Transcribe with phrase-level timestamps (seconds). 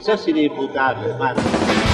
[0.00, 1.40] Sos inimputable, hermano.
[1.42, 1.89] Loco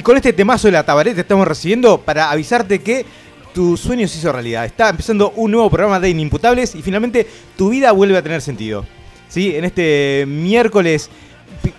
[0.00, 3.04] Y con este temazo de la tabareta estamos recibiendo para avisarte que
[3.52, 4.64] tu sueño se hizo realidad.
[4.64, 8.86] Está empezando un nuevo programa de Inimputables y finalmente tu vida vuelve a tener sentido.
[9.28, 9.54] ¿Sí?
[9.54, 11.10] En este miércoles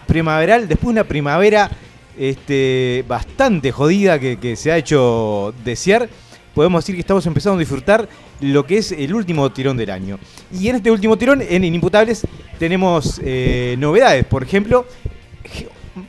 [0.06, 1.72] primaveral, después de una primavera
[2.16, 6.08] este, bastante jodida que, se ha hecho desear,
[6.53, 8.08] podemos decir que estamos empezando a disfrutar
[8.40, 10.20] lo que es el último tirón del año.
[10.53, 12.28] Y en este último tirón, en Inimputables,
[12.59, 14.26] tenemos eh, novedades.
[14.26, 14.86] Por ejemplo,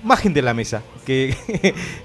[0.05, 1.35] más gente en la mesa, que,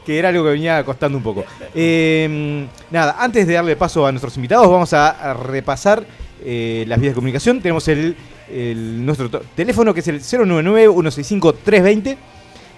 [0.08, 1.46] era algo que venía costando un poco.
[1.74, 6.06] Eh, nada, antes de darle paso a nuestros invitados, vamos a, repasar
[6.44, 7.62] eh, las vías de comunicación.
[7.62, 8.16] Tenemos el,
[9.06, 12.18] nuestro teléfono que es el 099-165-320.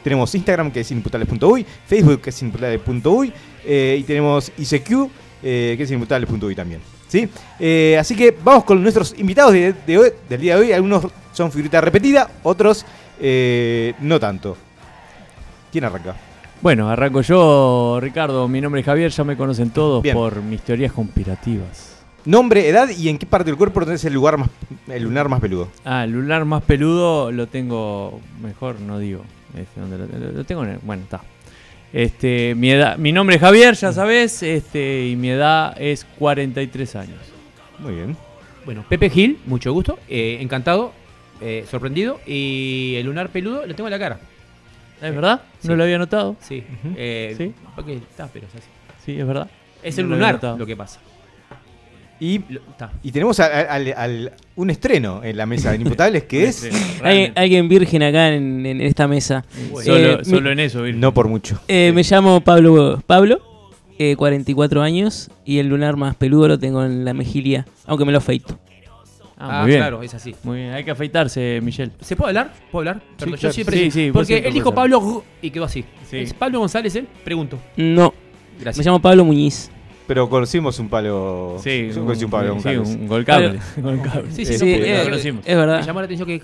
[0.03, 3.33] Tenemos Instagram que es inimputables.uy, Facebook que es inimputables.uy
[3.65, 5.09] eh, y tenemos ICQ
[5.43, 6.81] eh, que es inimputables.uy también.
[7.07, 7.27] ¿sí?
[7.59, 10.71] Eh, así que vamos con nuestros invitados del día de hoy.
[10.71, 12.85] Algunos son figurita repetida, otros
[13.99, 14.57] no tanto.
[15.71, 16.15] ¿Quién arranca?
[16.61, 18.47] Bueno, arranco yo, Ricardo.
[18.47, 20.15] Mi nombre es Javier, ya me conocen todos Bien.
[20.15, 21.97] por mis teorías conspirativas.
[22.25, 24.49] Nombre, edad y en qué parte del cuerpo tenés el lugar más
[24.89, 25.69] el lunar más peludo.
[25.85, 29.23] Ah, el lunar más peludo lo tengo, mejor no digo.
[29.57, 31.21] Este, ¿dónde lo, lo- lo tengo en el- bueno, está.
[31.93, 36.95] Este, mi edad, mi nombre es Javier, ya sabes, este, y mi edad es 43
[36.97, 37.19] años.
[37.79, 38.17] Muy bien.
[38.65, 40.91] Bueno, Pepe Gil, mucho gusto, eh, encantado,
[41.41, 44.19] eh, sorprendido y el lunar peludo lo tengo en la cara.
[45.01, 45.41] ¿Es verdad?
[45.59, 45.67] Sí.
[45.67, 46.35] No lo había notado.
[46.41, 46.63] Sí.
[46.83, 46.93] Ujú.
[46.97, 47.53] eh, Sí.
[47.75, 48.67] Porque está, pero es así.
[49.05, 49.49] Sí, es verdad.
[49.81, 50.99] Es No el lunar lo que pasa.
[52.21, 52.41] Y,
[53.01, 56.69] y tenemos a- a- al- al- un estreno en la mesa de imputables que es
[57.01, 59.45] Hay, alguien virgen acá en, en esta mesa.
[59.85, 60.99] Solo, Eh, solo en eso, Virgen.
[60.99, 61.61] no por mucho.
[61.69, 63.39] eh, Me llamo Pablo, Pablo
[63.97, 68.11] eh, 44 años y el lunar más peludo lo tengo en la mejilla, aunque me
[68.11, 68.59] lo afeito.
[69.41, 69.79] Ah, Ah, muy bien.
[69.79, 70.35] claro, es así.
[70.43, 71.91] Muy bien, hay que afeitarse, Michelle.
[72.01, 72.53] ¿Se puede hablar?
[72.71, 73.01] ¿Puedo hablar?
[73.17, 73.37] Perdón, claro.
[73.37, 75.85] Yo siempre Sí, sí, Porque él dijo Pablo y quedó así.
[76.09, 76.17] Sí.
[76.17, 77.07] ¿Es Pablo González él?
[77.23, 77.57] Pregunto.
[77.77, 78.13] No,
[78.57, 78.85] me Gracias.
[78.85, 79.71] llamo Pablo Muñiz.
[80.09, 81.57] Pero conocimos un palo.
[81.63, 83.59] Sí, Yo conocí un palo sí, un gol cable.
[83.77, 84.31] Gol cable.
[84.31, 85.45] Sí, sí, Eh, sí, eh, lo es conocimos.
[85.45, 85.79] verdad.
[85.81, 86.41] Me llamó la atención que.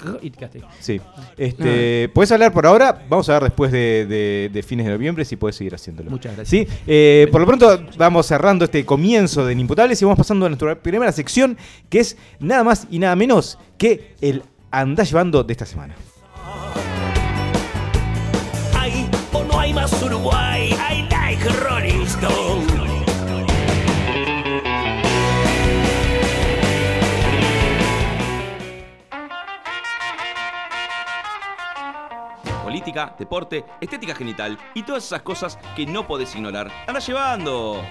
[0.79, 1.01] Sí.
[1.35, 3.03] Este, Puedes hablar por ahora.
[3.09, 6.11] Vamos a ver después de, de- de fines de noviembre si puedes seguir haciéndolo.
[6.11, 6.47] Muchas gracias.
[6.47, 10.49] Sí, eh, por lo pronto vamos cerrando este comienzo de Inimputables y vamos pasando a
[10.49, 11.57] nuestra primera sección,
[11.89, 15.95] que es nada más y nada menos que el andá llevando de esta semana.
[18.77, 20.69] Hay o no hay más Uruguay.
[20.71, 21.94] I like Rolling
[32.85, 36.71] política, deporte, estética genital y todas esas cosas que no podés ignorar.
[36.87, 37.81] ¡Anda llevando!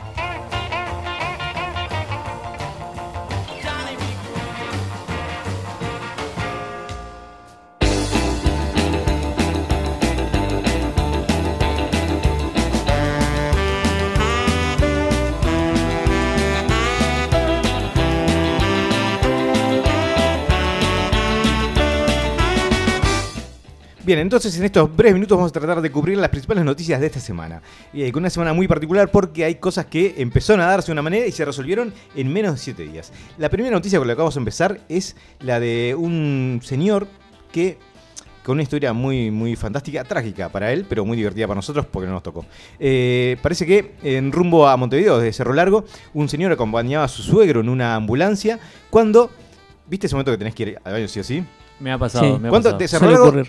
[24.04, 27.06] Bien, entonces en estos breves minutos vamos a tratar de cubrir las principales noticias de
[27.06, 27.62] esta semana.
[27.94, 31.00] Eh, con una semana muy particular porque hay cosas que empezaron a darse de una
[31.00, 33.14] manera y se resolvieron en menos de 7 días.
[33.38, 37.08] La primera noticia con la que vamos a empezar es la de un señor
[37.50, 37.78] que
[38.42, 42.06] con una historia muy, muy fantástica, trágica para él, pero muy divertida para nosotros porque
[42.06, 42.44] no nos tocó.
[42.78, 47.22] Eh, parece que en rumbo a Montevideo, desde Cerro Largo, un señor acompañaba a su
[47.22, 48.60] suegro en una ambulancia
[48.90, 49.30] cuando...
[49.86, 51.44] ¿Viste ese momento que tenés que ir al baño sí o sí?
[51.84, 52.40] Me ha pasado, Sí.
[52.40, 52.88] me ha ¿Cuánto, pasado.
[52.88, 52.98] Cerro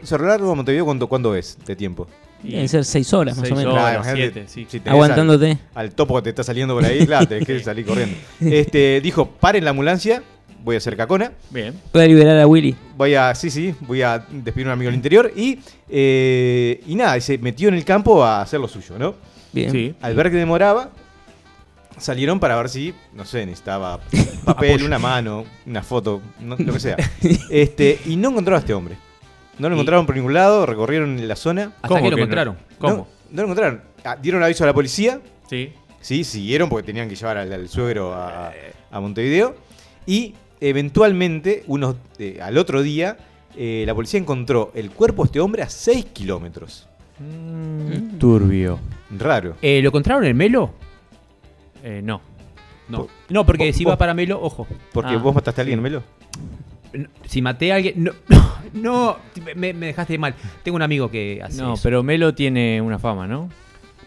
[0.03, 0.55] Suele Largo, ocurrir.
[0.57, 2.05] Montevideo, ¿cuánto, cuándo es de tiempo?
[2.43, 3.73] Deben ser seis horas más Seis o menos.
[3.73, 3.85] horas.
[3.91, 4.67] Claro, imagínate, siete, sí.
[4.69, 5.51] si tenés Aguantándote.
[5.73, 8.15] Al, al topo que te está saliendo por ahí, claro, tenés que salir corriendo.
[8.41, 10.21] Este, dijo, paren la ambulancia,
[10.65, 11.73] voy a hacer cacona, Bien.
[11.93, 12.75] Voy a liberar a Willy.
[12.97, 15.59] voy a, sí, sí, voy a despedir a un amigo del interior y,
[15.89, 19.15] eh, y nada, y se metió en el campo a hacer lo suyo, ¿no?
[19.53, 19.71] Bien.
[19.71, 19.95] Sí.
[20.01, 20.89] Al ver que demoraba,
[21.97, 23.99] salieron para ver si, no sé, necesitaba
[24.45, 26.97] papel, una mano, una foto, no- lo que sea.
[27.49, 28.95] Este, y no encontraron a este hombre.
[29.59, 31.71] No lo encontraron por ningún lado, recorrieron la zona.
[31.77, 32.23] Hasta ¿Cómo que lo no?
[32.23, 32.57] encontraron.
[32.77, 32.93] ¿Cómo?
[32.95, 33.81] No, no lo encontraron.
[34.03, 35.71] Ah, dieron aviso a la policía, Sí.
[36.01, 38.51] sí, siguieron porque tenían que llevar al, al suegro a,
[38.91, 39.55] a Montevideo.
[40.05, 43.17] Y eventualmente, unos, eh, al otro día,
[43.55, 46.87] eh, la policía encontró el cuerpo de este hombre a 6 kilómetros.
[47.19, 48.77] Mm, Turbio.
[49.17, 49.55] Raro.
[49.61, 50.73] Eh, ¿Lo encontraron en Melo?
[51.85, 52.19] Eh, no.
[52.89, 53.07] No.
[53.29, 54.67] No, porque vos- si vos- va para Melo, ojo.
[54.91, 56.03] Porque Ah, vos mataste a alguien, Melo.
[56.93, 58.03] No, Si maté a alguien.
[58.03, 58.11] No,
[58.73, 59.17] no,
[59.55, 60.33] me, me dejaste mal.
[60.63, 61.61] Tengo un amigo que hace.
[61.61, 61.83] No, eso.
[61.83, 63.49] pero Melo tiene una fama, ¿no?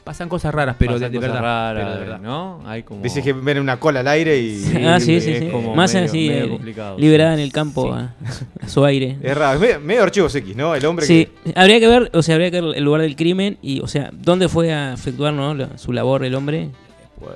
[0.05, 1.43] Pasan cosas raras, pero Pasan de, cosas verdad.
[1.75, 2.21] raras, pero de verdad.
[2.21, 2.63] ¿no?
[2.67, 3.03] Hay como...
[3.03, 4.65] Dices que ven una cola al aire y.
[4.87, 5.49] ah, sí, sí, sí.
[5.51, 7.41] como Más medio- así, medio eh, complicado, liberada sí.
[7.41, 8.15] en el campo a,
[8.63, 9.19] a su aire.
[9.23, 10.75] Es raro, es medio, medio archivos X, ¿no?
[10.75, 11.53] El hombre Sí, que.
[11.55, 14.11] habría que ver, o sea, habría que ver el lugar del crimen y, o sea,
[14.15, 15.55] dónde fue a efectuar ¿no?
[15.77, 16.71] su labor el hombre.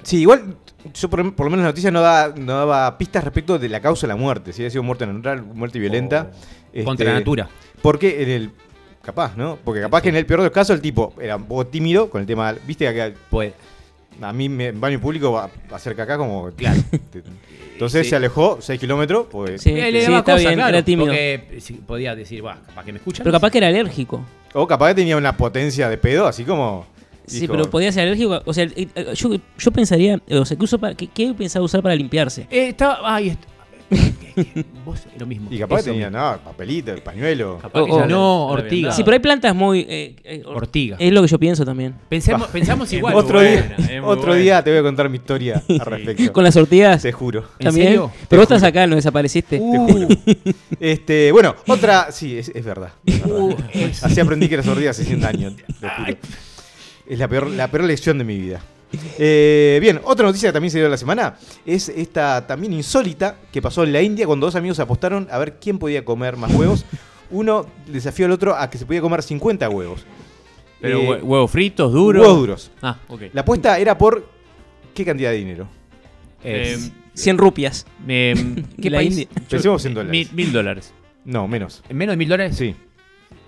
[0.03, 0.57] Sí, igual,
[0.95, 3.81] yo por, por lo menos la noticia no, da, no daba pistas respecto de la
[3.81, 4.53] causa de la muerte.
[4.53, 6.31] Si había sido muerte natural, muerte violenta.
[6.73, 7.49] este, Contra la natura.
[7.81, 8.51] Porque en el.
[9.03, 9.59] Capaz, ¿no?
[9.65, 12.09] Porque capaz que en el peor de los casos el tipo era un poco tímido
[12.09, 12.55] con el tema.
[12.67, 12.85] ¿Viste?
[12.95, 13.53] Que Pues,
[14.21, 16.51] a mí me, en baño público va a hacer caca como.
[16.53, 16.81] Claro.
[17.73, 18.11] Entonces Sí.
[18.11, 19.27] se alejó 6 kilómetros.
[19.31, 21.07] Pues, Sí, le sí, daba está cosa, bien, claro, era tímido.
[21.09, 23.25] Porque sí, podía decir, "Buah, capaz que me escuchan.
[23.25, 24.25] Pero capaz que era alérgico.
[24.55, 26.87] O capaz que tenía una potencia de pedo, así como.
[27.41, 28.41] Sí, pero podía ser alérgico.
[28.45, 31.33] O sea, eh, eh, yo, yo pensaría, eh, o sea, ¿qué, uso para, qué, qué
[31.35, 32.47] pensaba usar para limpiarse?
[32.51, 32.99] Eh, estaba.
[33.15, 33.41] Ay, est-
[34.87, 35.49] Vos, lo mismo.
[35.53, 36.23] Y capaz que Eso tenía, mismo.
[36.25, 37.59] no, papelito, pañuelo.
[37.61, 38.07] Capaz que Oh, oh.
[38.07, 38.91] No, ortiga.
[38.91, 39.81] Sí, pero hay plantas muy...
[39.87, 40.97] eh, eh, or- Ortiga.
[40.99, 41.95] Es lo que yo pienso también.
[42.09, 43.15] Pensemos, pensamos igual.
[43.15, 46.33] otro buena, día, otro día te voy a contar mi historia al respecto.
[46.33, 47.45] Con las ortigas Te juro.
[47.59, 47.87] ¿En también.
[47.89, 48.11] serio?
[48.31, 49.59] Pero vos estás acá, no desapareciste.
[49.61, 50.09] Uh,
[50.81, 52.11] Este, bueno, otra.
[52.13, 52.93] Sí, es, es verdad.
[53.05, 53.39] es verdad.
[53.41, 55.51] uh, es- Así aprendí que las ortigas se hacían daño.
[55.55, 56.17] te juro.
[57.07, 58.61] Es la peor, la peor lección de mi vida.
[59.19, 63.63] Eh, bien, otra noticia que también se dio la semana es esta también insólita que
[63.63, 66.85] pasó en la India cuando dos amigos apostaron a ver quién podía comer más huevos.
[67.31, 70.05] Uno desafió al otro a que se podía comer 50 huevos.
[70.81, 72.23] Pero Eh, hue- huevos fritos, duros.
[72.23, 72.71] Huevos duros.
[72.83, 73.23] Ah, ok.
[73.33, 74.29] La apuesta era por
[74.95, 75.69] qué cantidad de dinero.
[76.45, 76.77] Eh,
[77.15, 77.87] 100 rupias.
[78.07, 78.35] me-
[78.83, 79.13] ¿Qué La país?
[79.17, 79.29] India.
[79.49, 80.33] Pensemos en mil, dólares.
[80.35, 80.93] mil dólares.
[81.25, 81.83] No, menos.
[81.89, 82.57] ¿En menos de mil dólares?
[82.57, 82.75] Sí,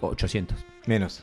[0.01, 0.57] 800.
[0.87, 1.23] menos.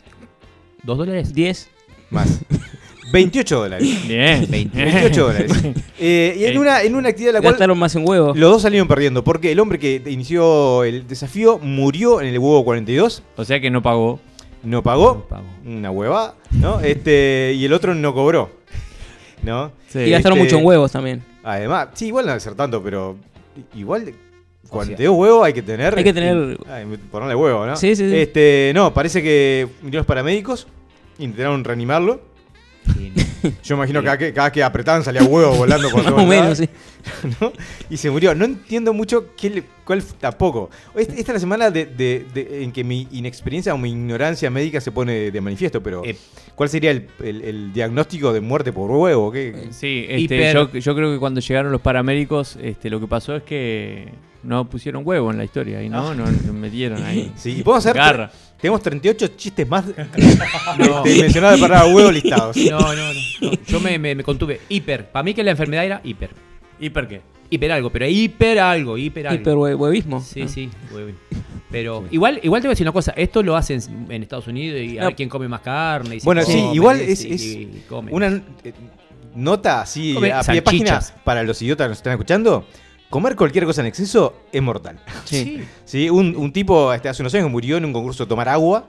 [0.84, 1.34] ¿Dos dólares?
[1.34, 1.70] 10.
[2.12, 2.40] Más.
[3.14, 4.08] 28 dólares.
[4.08, 4.46] Bien.
[4.50, 5.52] 28 dólares.
[6.04, 8.36] Eh, y en Eh, una, en una actividad en la cual Gastaron más en huevos.
[8.36, 9.24] los dos salieron perdiendo.
[9.24, 13.22] Porque el hombre que inició el desafío murió en el huevo 42.
[13.36, 14.20] O sea que no pagó.
[14.64, 15.14] No pagó.
[15.14, 15.46] No pagó.
[15.64, 16.34] Una hueva.
[16.52, 16.80] ¿no?
[16.80, 18.50] Este, y el otro no cobró.
[19.44, 19.72] ¿No?
[19.90, 20.00] Sí.
[20.00, 21.24] y gastaron este- mucho en huevos también.
[21.44, 23.16] Además, sí, igual no debe ser tanto, pero
[23.76, 24.12] igual
[24.70, 25.96] 42 huevos hay que tener.
[25.96, 27.76] Hay que tener- Ay, ponerle huevo, ¿no?
[27.76, 28.16] Sí, sí, sí.
[28.18, 30.66] Este, no, parece que vinieron los paramédicos.
[31.22, 32.22] Intentaron reanimarlo.
[32.98, 33.52] Sí, no.
[33.64, 36.28] Yo imagino que cada que, cada que apretaban salía huevo volando por Más todos o
[36.28, 36.70] menos, lados, sí.
[37.42, 37.54] ¿no?
[37.90, 38.34] Y se murió.
[38.36, 40.70] No entiendo mucho qué le- cuál tampoco.
[40.96, 44.50] Esta, esta es la semana de, de- de- en que mi inexperiencia o mi ignorancia
[44.50, 46.16] médica se pone de manifiesto, pero Eh.
[46.56, 49.32] ¿cuál sería el, el- el diagnóstico de muerte por huevo?
[49.32, 49.68] ¿Qué?
[49.72, 53.36] Sí, este, Hiper- yo, yo creo que cuando llegaron los paramédicos, este, lo que pasó
[53.36, 54.10] es que
[54.44, 57.32] no pusieron huevo en la historia y no, no, no metieron ahí.
[57.36, 57.96] Sí, y podemos hacer.
[57.98, 58.32] Garra.
[58.62, 60.22] Tenemos 38 chistes más este,
[61.22, 62.56] mencionados de parada huevo listados.
[62.58, 63.52] No, no, no, no.
[63.68, 64.62] Yo me, me, me contuve.
[64.70, 65.10] Hiper.
[65.10, 66.30] Para mí que la enfermedad era hiper.
[66.80, 67.22] ¿Y por qué?
[67.50, 69.42] Hiper algo, pero hiper algo, hiper algo.
[69.42, 70.22] Hiperhuevismo.
[70.22, 70.70] Sí, sí.
[70.94, 71.16] huevín.
[71.72, 74.80] Pero igual, igual te voy a decir una cosa, esto lo hacen en Estados Unidos
[74.82, 75.08] y a No.
[75.08, 76.18] ver quién come más carne.
[76.18, 78.12] Y se Bueno, sí, come, igual y- es, y- es y come.
[78.12, 78.28] una
[78.64, 78.74] eh,
[79.36, 82.66] nota así Come a pie de página para los idiotas que nos están escuchando.
[83.12, 84.98] Comer cualquier cosa en exceso es mortal.
[85.26, 85.62] Sí.
[85.86, 88.88] Sí, un, un tipo este, hace unos años murió en un concurso de tomar agua.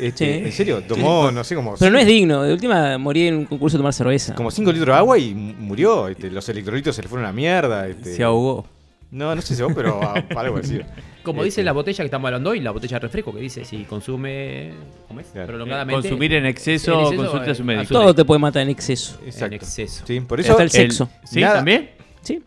[0.00, 0.44] Este, Sí.
[0.46, 0.82] ¿En serio?
[0.86, 2.42] Tomó, no sé, como Pero no es digno.
[2.42, 4.34] De última morí en un concurso de tomar cerveza.
[4.34, 6.08] como 5 litros de agua y mu- murió.
[6.08, 7.86] Este, los electrolitos se le fueron a la mierda.
[7.88, 8.14] Este.
[8.14, 8.66] Se ahogó.
[9.10, 10.00] No, no sé si vos, pero
[10.36, 10.80] algo así.
[11.22, 13.64] Como Este, dice la botella que estamos hablando hoy, la botella de refresco, que dice
[13.64, 14.72] si consume
[15.08, 15.26] ¿cómo es?
[15.28, 15.46] Claro.
[15.48, 16.02] prolongadamente.
[16.08, 17.94] Consumir en exceso, consulte a su eh, médico.
[17.94, 19.18] Todo te puede matar en exceso.
[19.24, 19.46] Exacto.
[19.46, 20.04] En exceso.
[20.06, 20.50] Sí, por eso.
[20.52, 21.08] Hasta el sexo.
[21.24, 21.40] ¿Sí?
[21.40, 21.90] Nada- ¿También?
[22.22, 22.42] Sí.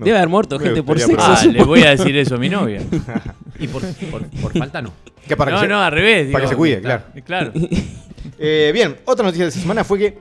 [0.00, 0.06] No.
[0.06, 1.48] Debe haber muerto Me gente por gustaría sexo.
[1.50, 2.82] Ah, le voy a decir eso a mi novia.
[3.58, 4.90] Y por, por, por falta no.
[5.28, 6.32] que para que no, se- no, al revés.
[6.32, 7.04] para que se cuide, claro.
[7.24, 7.52] Claro.
[8.42, 10.18] Eh, bien, otra noticia de esta semana fue que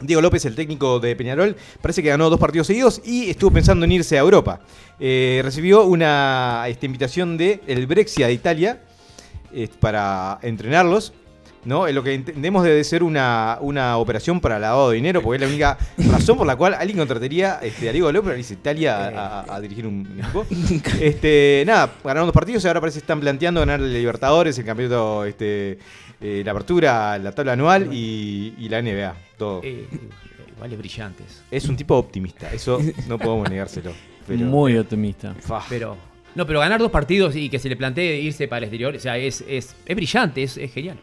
[0.00, 3.84] Diego López, el técnico de Peñarol, parece que ganó dos partidos seguidos y estuvo pensando
[3.84, 4.60] en irse a Europa.
[4.98, 8.80] Eh, recibió una este, invitación de el Brexia de Italia
[9.52, 11.12] eh, para entrenarlos.
[11.64, 11.86] ¿No?
[11.88, 15.48] Lo que entendemos debe ser una, una operación para lavado de dinero, porque es la
[15.48, 15.78] única
[16.10, 19.40] razón por la cual alguien contrataría este, a Diego López para irse a Italia a,
[19.40, 20.46] a- a dirigir un, equipo.
[21.00, 24.64] Este, nada, ganaron dos partidos y ahora parece que están planteando ganar el Libertadores, el
[24.64, 25.78] campeonato, este,
[26.20, 29.14] eh, la apertura, la tabla anual y, y la NBA.
[29.36, 29.60] Todo.
[29.64, 29.86] Eh,
[30.56, 31.42] iguales brillantes.
[31.50, 33.92] Es un tipo optimista, eso no podemos negárselo.
[34.26, 35.34] Pero, Muy optimista.
[35.68, 35.96] Pero.
[36.34, 39.00] No, pero ganar dos partidos y que se le plantee irse para el exterior, o
[39.00, 40.98] sea, es, es, es brillante, es, es genial.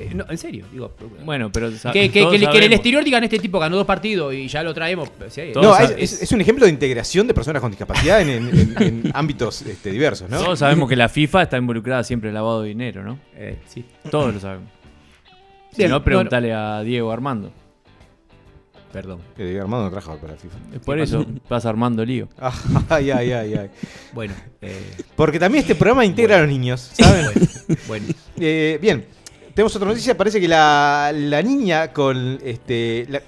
[0.00, 0.92] Eh, no, en serio, digo.
[1.26, 4.48] Bueno, pero que, que, que, en el exterior digan este tipo ganó dos partidos y
[4.48, 5.10] ya lo traemos.
[5.28, 8.30] sí, Todos No, es, es- es un ejemplo de integración de personas con discapacidad en,
[8.30, 10.38] en- en- en ámbitos este, diversos, ¿no?
[10.42, 13.18] Todos sabemos que la FIFA está involucrada siempre en lavado de dinero, ¿no?
[13.36, 13.84] eh, sí.
[14.10, 14.68] Todos lo sabemos.
[15.72, 17.52] Si Bien, no, no, preguntale a Diego Armando.
[18.92, 19.20] Perdón.
[19.36, 20.56] Que Diego Armando no trabaja para FIFA.
[20.74, 22.28] Es por eso vas armando lío.
[22.88, 23.70] Ay, ay, ay, ay.
[24.12, 24.80] Bueno, eh,
[25.14, 27.26] Porque también este programa integra a los niños, ¿saben?
[27.26, 28.06] bueno, bueno.
[28.42, 29.04] Eh, bien,
[29.54, 30.16] tenemos otra noticia.
[30.16, 33.06] Parece que la, la niña con este.
[33.08, 33.22] La,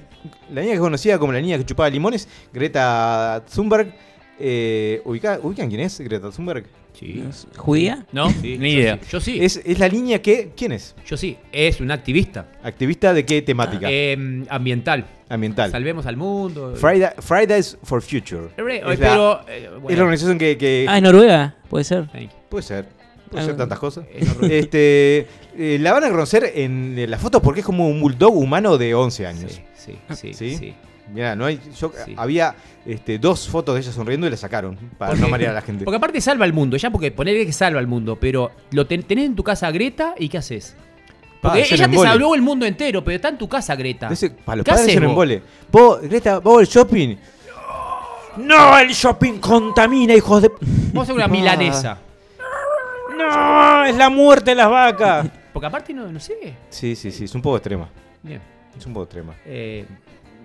[0.53, 3.93] la niña que es conocida como la niña que chupaba limones, Greta Thunberg.
[4.39, 6.65] Eh, ¿ubica- ¿Ubican quién es Greta Thunberg?
[6.99, 7.25] Sí.
[7.57, 8.05] ¿Judía?
[8.13, 8.29] ¿No?
[8.31, 8.99] Sí, Ni yo idea.
[9.03, 10.53] sí, Yo sí, Es, es la niña que.
[10.57, 10.95] ¿Quién es?
[11.07, 11.39] yo sí.
[11.51, 13.89] Es una activista ¿Activista de qué temática?
[13.91, 15.07] eh, ambiental.
[15.29, 15.71] Ambiental.
[15.71, 16.75] Salvemos al mundo.
[16.77, 18.49] Friday- Fridays for Future.
[18.57, 19.41] Es la, pero.
[19.49, 20.59] eh, es la organización que.
[20.59, 22.09] que- Ah, es Noruega, puede ser.
[22.09, 22.29] thank you.
[22.51, 22.87] puede ser.
[23.33, 24.05] Puede Ah, ser tantas cosas.
[24.43, 25.27] Este,
[25.59, 28.79] eh, la van a conocer en eh, la foto porque es como un bulldog humano
[28.79, 29.61] de 11 años.
[29.75, 30.35] Sí, sí, sí.
[30.35, 30.57] ¿Sí?
[30.57, 30.75] sí.
[31.13, 32.15] Mira, no hay, yo Sí.
[32.17, 32.55] había
[32.87, 35.85] este, dos fotos de ella sonriendo y la sacaron para no marear a la gente.
[35.85, 39.03] Porque aparte salva al mundo, ya porque ponerle que salva al mundo, pero lo ten-
[39.03, 40.77] tenés en tu casa a Greta y ¿qué haces?
[41.43, 44.09] Porque Ah, ella te salvó el mundo entero, pero está en tu casa Greta.
[44.11, 45.05] Ese- para los ¿Qué padres vos?
[45.05, 45.43] embole.
[45.73, 47.17] Vos, Greta, vos al shopping.
[48.39, 50.51] No, el shopping contamina, hijos de.
[50.95, 51.29] Vos sos una Ah.
[51.29, 51.99] milanesa.
[53.31, 55.29] No, es la muerte de las vacas.
[55.53, 56.55] Porque aparte no, no sé.
[56.71, 57.89] Sí, sí, sí, es un poco extrema.
[58.23, 58.41] Bien.
[58.77, 59.35] Es un poco extrema.
[59.45, 59.85] Eh,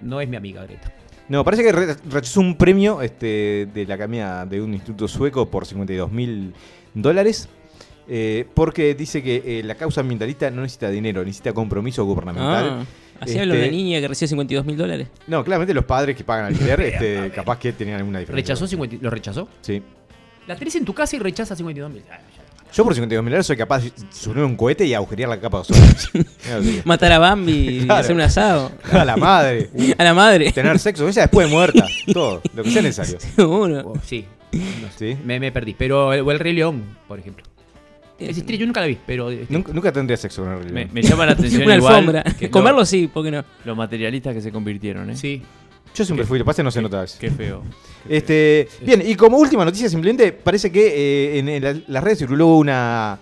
[0.02, 0.92] no es mi amiga Greta.
[1.30, 5.50] No, parece que re- rechazó un premio este, de la academia de un instituto sueco
[5.50, 6.54] por 52 mil
[6.94, 7.48] dólares.
[8.08, 12.70] eh, porque dice que eh, la causa ambientalista no necesita dinero, necesita compromiso gubernamental.
[12.82, 12.86] Ah,
[13.22, 15.08] así habla Este- niña que recibe 52 mil dólares.
[15.28, 18.54] No, claramente los padres que pagan alquiler, este, capaz que tenían alguna diferencia.
[18.54, 19.50] ¿Rechazó 50 ¿Lo rechazó?
[19.62, 19.82] Sí.
[20.48, 22.04] La tenés en tu casa y rechaza 52 mil.
[22.74, 25.58] Yo por 52 mil dólares soy capaz de subir un cohete y agujerear la capa
[25.58, 26.26] de ozono.
[26.86, 27.52] Matar a Bambi
[27.86, 28.72] y hacer un asado.
[28.92, 29.70] A la madre.
[29.98, 30.52] A la madre.
[30.52, 31.88] Tener sexo, ella después de muerta.
[32.14, 33.20] Todo, lo que sea necesario.
[33.36, 33.82] Seguro.
[33.86, 34.26] Oh, sí.
[34.54, 35.14] No sé.
[35.16, 35.18] ¿Sí?
[35.26, 35.76] Me, me perdí.
[35.78, 37.44] Pero el, o el Rey León, por ejemplo.
[38.20, 39.32] Esa historia yo nunca la vi, pero.
[39.32, 40.90] eh, Nunca, nunca tendría sexo con el Me, realidad.
[40.94, 42.24] me llama la atención Una igual alfombra.
[42.24, 43.44] que Comerlo lo- sí, ¿por qué no?
[43.64, 45.16] los materialistas que se convirtieron, ¿eh?
[45.18, 45.42] Sí.
[45.96, 47.06] Yo siempre fui, lo que no se nota.
[47.20, 47.64] Qué feo.
[48.08, 50.88] Este, bien, y como última noticia, simplemente parece que
[51.36, 53.20] eh, en, en la- las redes circuló una,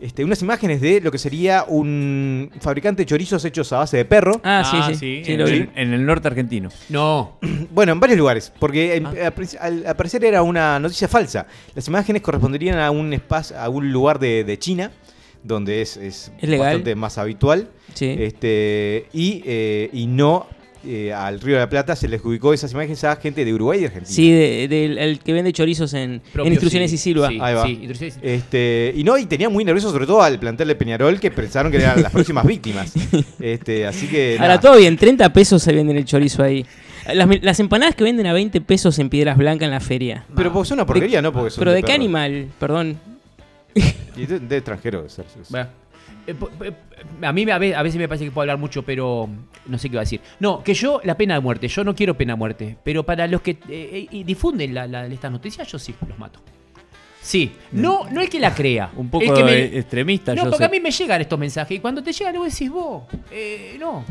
[0.00, 4.04] este, unas imágenes de lo que sería un fabricante de chorizos hechos a base de
[4.04, 4.40] perro.
[4.44, 5.22] Ah, sí, sí.
[5.24, 6.68] Sí, en, el, en el norte argentino.
[6.88, 7.38] No.
[7.74, 11.46] Bueno, en varios lugares, porque en- al al, al parecer era una noticia falsa.
[11.74, 14.90] Las imágenes corresponderían a un espacio, a un lugar de, de China,
[15.42, 16.66] donde es, es ¿Es legal?
[16.68, 17.68] bastante más habitual.
[17.94, 18.14] Sí.
[18.18, 20.46] Este, y, eh, y no
[20.86, 23.80] eh, al Río de la Plata se les ubicó esas imágenes a gente de Uruguay
[23.80, 24.14] y Argentina.
[24.14, 27.28] Sí, de- del el que vende chorizos en, Propio, en Instrucciones sí, y Silva.
[27.28, 27.64] Sí, Ahí va.
[27.64, 30.74] sí, Instrucciones y- Este, y no, y tenía muy nervioso sobre todo al plantel de
[30.74, 32.92] Peñarol que pensaron que eran las próximas víctimas.
[33.40, 34.36] Este, así que.
[34.40, 36.64] Ahora todo bien, 30 pesos se venden el chorizo ahí.
[37.12, 40.24] Las, las empanadas que venden a 20 pesos en Piedras Blancas en la feria.
[40.34, 41.32] Pero porque son una porquería, ¿no?
[41.32, 41.94] Porque son Pero ¿de qué perro.
[41.96, 42.46] animal?
[42.58, 42.98] Perdón.
[44.16, 45.06] Y de, de extranjero.
[45.08, 45.24] ser.
[45.50, 45.68] Bueno, eh,
[47.22, 49.28] a mí me- a ve- a veces me parece que puedo hablar mucho, pero
[49.66, 50.20] no sé qué iba a decir.
[50.40, 53.26] No, que yo, la pena de muerte, yo no quiero pena de muerte, pero para
[53.26, 56.40] los que eh, eh, difunden la- la- estas noticias, yo sí los mato.
[57.20, 58.90] Sí, no, no el que la crea.
[58.96, 60.64] Un poco el que me- e- extremista, No, yo porque sé.
[60.64, 64.04] a mí me llegan estos mensajes y cuando te llegan vos decís vos, eh, no,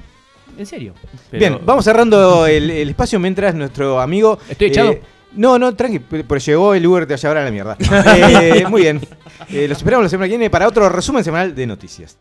[0.58, 0.94] en serio.
[1.30, 4.40] Pero- Bien, vamos cerrando el, el espacio mientras nuestro amigo.
[4.50, 4.92] ¿Estoy echado?
[4.94, 5.02] eh,
[5.36, 7.78] no, no, tranqui, pero llegó el Uber, te va a llevar a la mierda.
[8.16, 9.00] Eh, muy bien.
[9.50, 12.18] Eh, los esperamos la semana que viene para otro resumen semanal de noticias.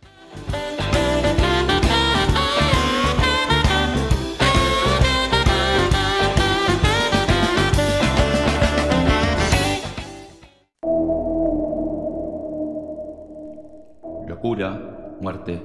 [14.27, 14.81] Locura,
[15.21, 15.61] muerte,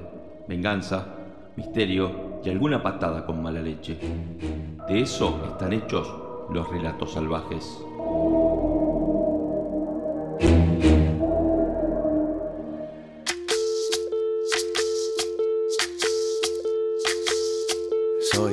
[0.48, 1.06] venganza,
[1.56, 3.98] misterio y alguna patada con mala leche.
[4.88, 7.84] De eso están hechos los relatos salvajes.
[18.32, 18.52] Soy,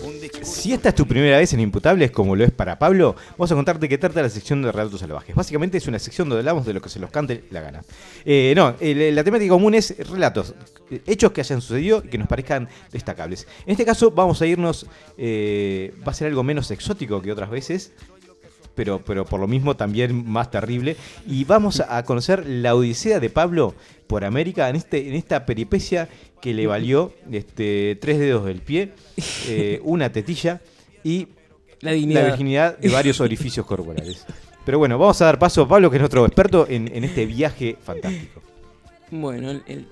[0.41, 3.55] Si esta es tu primera vez en Imputables, como lo es para Pablo, vamos a
[3.55, 5.35] contarte qué trata la sección de Relatos Salvajes.
[5.35, 7.81] Básicamente es una sección donde hablamos de lo que se los cante la gana.
[8.25, 10.55] Eh, no, el- la temática común es relatos,
[10.89, 13.45] eh, hechos que hayan sucedido y que nos parezcan destacables.
[13.65, 17.49] En este caso vamos a irnos, eh, va a ser algo menos exótico que otras
[17.49, 17.91] veces,
[18.73, 20.95] pero, pero por lo mismo también más terrible.
[21.27, 23.75] Y vamos a conocer la odisea de Pablo
[24.07, 26.07] por América en, este, en esta peripecia
[26.41, 28.93] que le valió este, tres dedos del pie,
[29.47, 30.61] eh, una tetilla
[31.03, 31.27] y
[31.81, 34.25] La virginidad de varios orificios corporales.
[34.65, 37.25] Pero bueno, vamos a dar paso a Pablo, que es nuestro experto en, en este
[37.25, 38.41] viaje fantástico.
[39.09, 39.87] Bueno, el, el-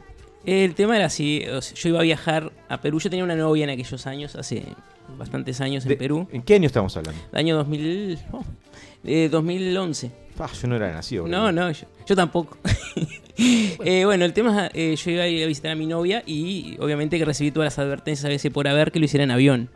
[0.46, 1.44] el tema era así.
[1.52, 3.00] o sea, yo iba a viajar a Perú.
[3.00, 4.64] Yo tenía una novia en aquellos años, hace
[5.18, 6.28] bastantes años en De- Perú.
[6.32, 7.20] ¿En qué año estamos hablando?
[7.34, 8.44] El año 2000, oh,
[9.04, 10.12] eh, 2011.
[10.40, 11.28] Ah, yo no era nacido.
[11.28, 12.58] No, no, yo, yo tampoco.
[13.42, 16.24] Eh, bueno, el tema es, eh, yo iba a ir a visitar a mi novia
[16.26, 19.32] y obviamente que recibí todas las advertencias a veces por haber que lo hiciera en
[19.32, 19.70] avión.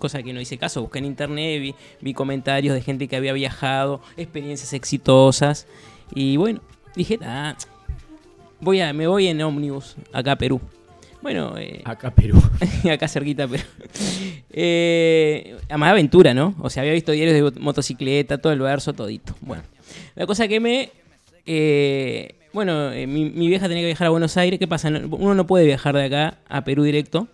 [0.00, 3.32] Cosa que no hice caso, busqué en internet, vi, vi comentarios de gente que había
[3.32, 5.68] viajado, experiencias exitosas.
[6.12, 6.62] Y bueno,
[6.96, 7.56] dije, ah,
[8.60, 10.60] voy a, me voy en ómnibus acá a Perú.
[11.24, 12.38] Bueno, eh, Acá Perú.
[12.92, 13.62] acá cerquita, pero.
[14.50, 16.54] Eh, además, aventura, ¿no?
[16.60, 19.34] O sea, había visto diarios de mot- motocicleta, todo el verso, todito.
[19.40, 19.62] Bueno,
[20.14, 20.90] la cosa que me.
[21.46, 24.58] eh, bueno, eh, mi, mi vieja tenía que viajar a Buenos Aires.
[24.58, 24.90] ¿Qué pasa?
[24.90, 27.26] No- Uno no puede viajar de acá a Perú directo.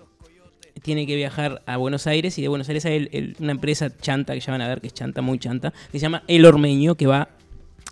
[0.82, 3.90] Tiene que viajar a Buenos Aires y de Buenos Aires hay el- el- una empresa
[4.00, 6.46] chanta que ya van a ver que es chanta, muy chanta, que se llama El
[6.46, 7.28] Ormeño, que va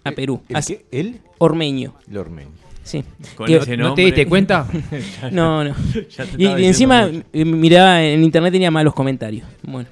[0.05, 0.41] a Perú.
[0.49, 0.87] ¿El Así- qué?
[1.01, 1.21] ¿El?
[1.39, 2.51] Ormeño, El ormeño.
[2.89, 3.05] Sí.
[3.35, 4.67] Con ese ¿No te diste cuenta?
[5.31, 5.75] No, no.
[6.39, 9.47] Y, encima eh, miraba en internet tenía malos comentarios.
[9.63, 9.89] Bueno,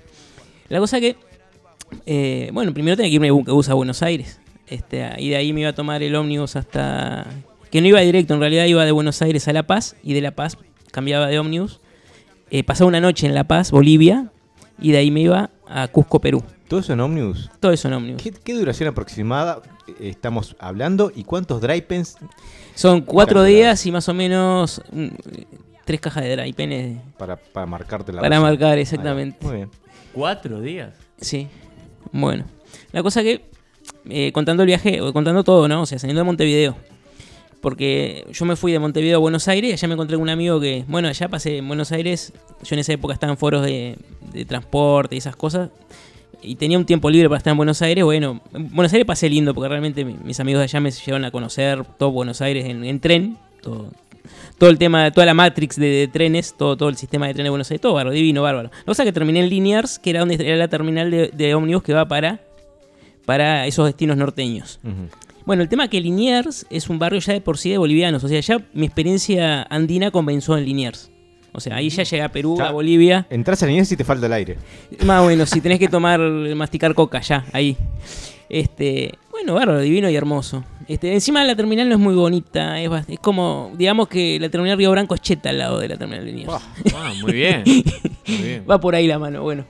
[0.69, 1.17] la cosa que,
[2.07, 4.41] eh, bueno, primero tenía que irme bus a Buenos Aires.
[4.67, 7.27] Este, y de ahí me iba a tomar el ómnibus hasta...
[7.71, 10.21] Que no iba directo, en realidad iba de Buenos Aires a La Paz y de
[10.21, 10.57] La Paz
[10.91, 11.81] cambiaba de ómnibus.
[12.51, 14.31] Eh, pasaba una noche en La Paz, Bolivia,
[14.81, 16.43] y de ahí me iba a Cusco, Perú.
[16.69, 17.51] ¿Todo eso en ómnibus?
[17.61, 18.23] Todo eso en ómnibus.
[18.23, 22.17] ¿Qué, qué duración aproximada eh, estamos hablando y cuántos dry pens
[22.75, 25.09] Son cuatro días y más o menos mm,
[25.85, 28.51] tres cajas de dry penes para, para marcarte la para razón?
[28.51, 29.39] marcar Ahí exactamente.
[29.45, 29.71] Muy bien.
[30.13, 30.95] ¿Cuatro días?
[31.21, 31.49] Sí.
[32.13, 32.45] Bueno.
[32.93, 33.45] La cosa que,
[34.09, 35.83] eh, contando el viaje, o contando todo, ¿no?
[35.83, 36.77] O sea, saliendo de Montevideo.
[37.61, 40.29] Porque yo me fui de Montevideo a Buenos Aires y allá me encontré con un
[40.29, 42.33] amigo que, bueno, allá pasé en Buenos Aires.
[42.63, 43.97] Yo en esa época estaba en foros de,
[44.33, 45.71] de transporte y esas cosas.
[46.47, 48.05] Y tenía un tiempo libre para estar en Buenos Aires.
[48.05, 51.25] Bueno, en Buenos Aires pasé lindo porque realmente mi- mis amigos de allá me llevaron
[51.25, 53.37] a conocer todo Buenos Aires en, en tren.
[53.63, 53.91] Todo,
[54.59, 57.47] todo el tema, toda la matrix de, de trenes, todo, todo el sistema de trenes
[57.47, 58.71] de Buenos Aires, todo bárbaro, divino, bárbaro.
[58.79, 61.55] La cosa es que terminé en Liniers, que era donde era la terminal de, de
[61.55, 62.41] ómnibus que va para,
[63.25, 64.79] para esos destinos norteños.
[65.45, 68.25] Bueno, el tema es que Liniers es un barrio ya de por sí de bolivianos,
[68.25, 71.11] o sea, ya mi experiencia andina comenzó en Liniers.
[71.57, 72.69] O sea, ahí ya llegué a Perú, Ya.
[72.69, 73.27] a Bolivia.
[73.31, 74.59] Entras a la niñez y te falta el aire.
[75.07, 77.77] Más o menos, si tenés que tomar, masticar coca, ya, ahí.
[78.51, 80.65] Este, bueno, bárbaro, divino y hermoso.
[80.87, 82.91] Este, encima la terminal no es muy bonita, es,
[83.21, 86.53] como, digamos que la terminal Río Branco es cheta al lado de la terminal Liniers.
[86.95, 87.63] Ah, muy bien.
[87.67, 88.65] Muy bien.
[88.71, 89.65] Va por ahí la mano, bueno.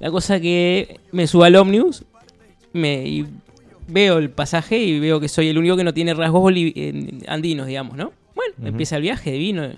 [0.00, 2.04] La cosa que me subo al Omnibus
[2.72, 3.26] me, y
[3.86, 7.66] veo el pasaje y veo que soy el único que no tiene rasgos eh, andinos,
[7.68, 8.12] digamos, ¿no?
[8.34, 9.68] Bueno, empieza el viaje divino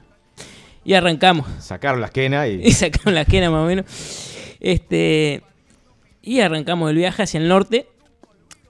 [0.84, 1.46] y arrancamos.
[1.60, 2.62] Sacaron la esquena y.
[2.64, 3.86] Y sacaron la esquina más o menos.
[4.60, 5.42] Este,
[6.22, 7.88] y arrancamos el viaje hacia el norte.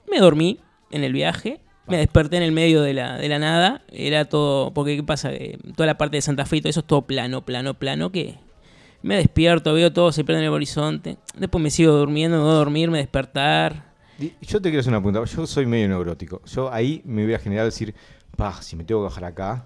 [0.09, 0.59] Me dormí
[0.91, 3.81] en el viaje Me desperté en el medio de la, de la nada.
[3.91, 4.73] Era todo.
[4.73, 5.31] Porque, ¿qué pasa?
[5.33, 8.11] Eh, toda la parte de Santa Fe y todo eso es todo plano, plano, plano.
[8.11, 8.35] Que
[9.01, 11.17] me despierto, veo todo, se prende en el horizonte.
[11.35, 13.93] Después me sigo durmiendo, me voy a dormir, me despertar.
[14.41, 15.23] Yo te quiero hacer una pregunta.
[15.25, 16.41] Yo soy medio neurótico.
[16.45, 17.93] Yo ahí me voy a generar decir,
[18.37, 19.65] pa, si me tengo que bajar acá,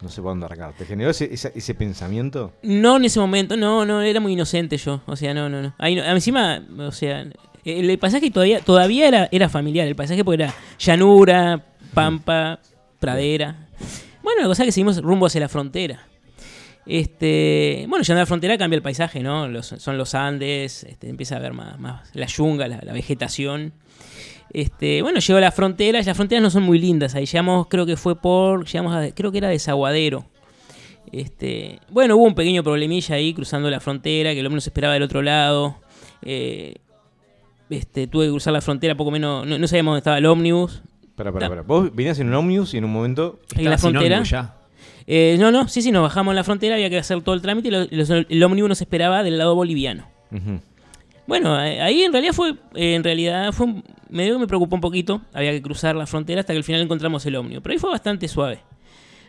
[0.00, 0.72] no sé por dónde arrancar.
[0.74, 2.52] ¿Te generó ese, pensamiento?
[2.62, 5.00] No en ese momento, no, no, era muy inocente yo.
[5.06, 5.74] O sea, no, no, no.
[5.78, 7.22] Ahí no- encima, o sea,
[7.64, 9.86] el, el paisaje todavía, todavía era, era familiar.
[9.86, 12.60] El paisaje porque era llanura, pampa,
[13.00, 13.68] pradera.
[14.22, 16.06] Bueno, la cosa es que seguimos rumbo hacia la frontera.
[16.86, 19.48] Este, bueno, llegando a la frontera cambia el paisaje, ¿no?
[19.48, 23.72] Los- son los Andes, este, empieza a haber más, más la yunga, la, la vegetación.
[24.52, 27.14] Este, bueno, llegó a la frontera, y las fronteras no son muy lindas.
[27.16, 30.26] Ahí llegamos, creo que fue por, llegamos a, creo que era Desaguadero.
[31.12, 34.94] Este, bueno, hubo un pequeño problemilla ahí cruzando la frontera, que el hombre nos esperaba
[34.94, 35.76] del otro lado.
[36.22, 36.74] Eh,
[37.68, 40.82] este, tuve que cruzar la frontera poco menos, no, no sabíamos dónde estaba el ómnibus.
[41.16, 41.50] Para, para, No.
[41.50, 41.62] para.
[41.62, 43.40] Vos venías en un ómnibus y en un momento.
[43.56, 44.22] En la frontera.
[44.22, 44.54] ya.
[45.06, 47.42] Eh, no, no, sí, sí, nos bajamos en la frontera, había que hacer todo el
[47.42, 50.06] trámite y lo- los- el ómnibus nos esperaba del lado boliviano.
[51.26, 54.76] Bueno, eh, ahí en realidad fue, eh, en realidad fue, un- medio que me preocupó
[54.76, 57.72] un poquito, había que cruzar la frontera hasta que al final encontramos el ómnibus, pero
[57.72, 58.60] ahí fue bastante suave.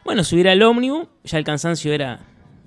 [0.06, 2.20] Bueno, subir al ómnibus, ya el cansancio era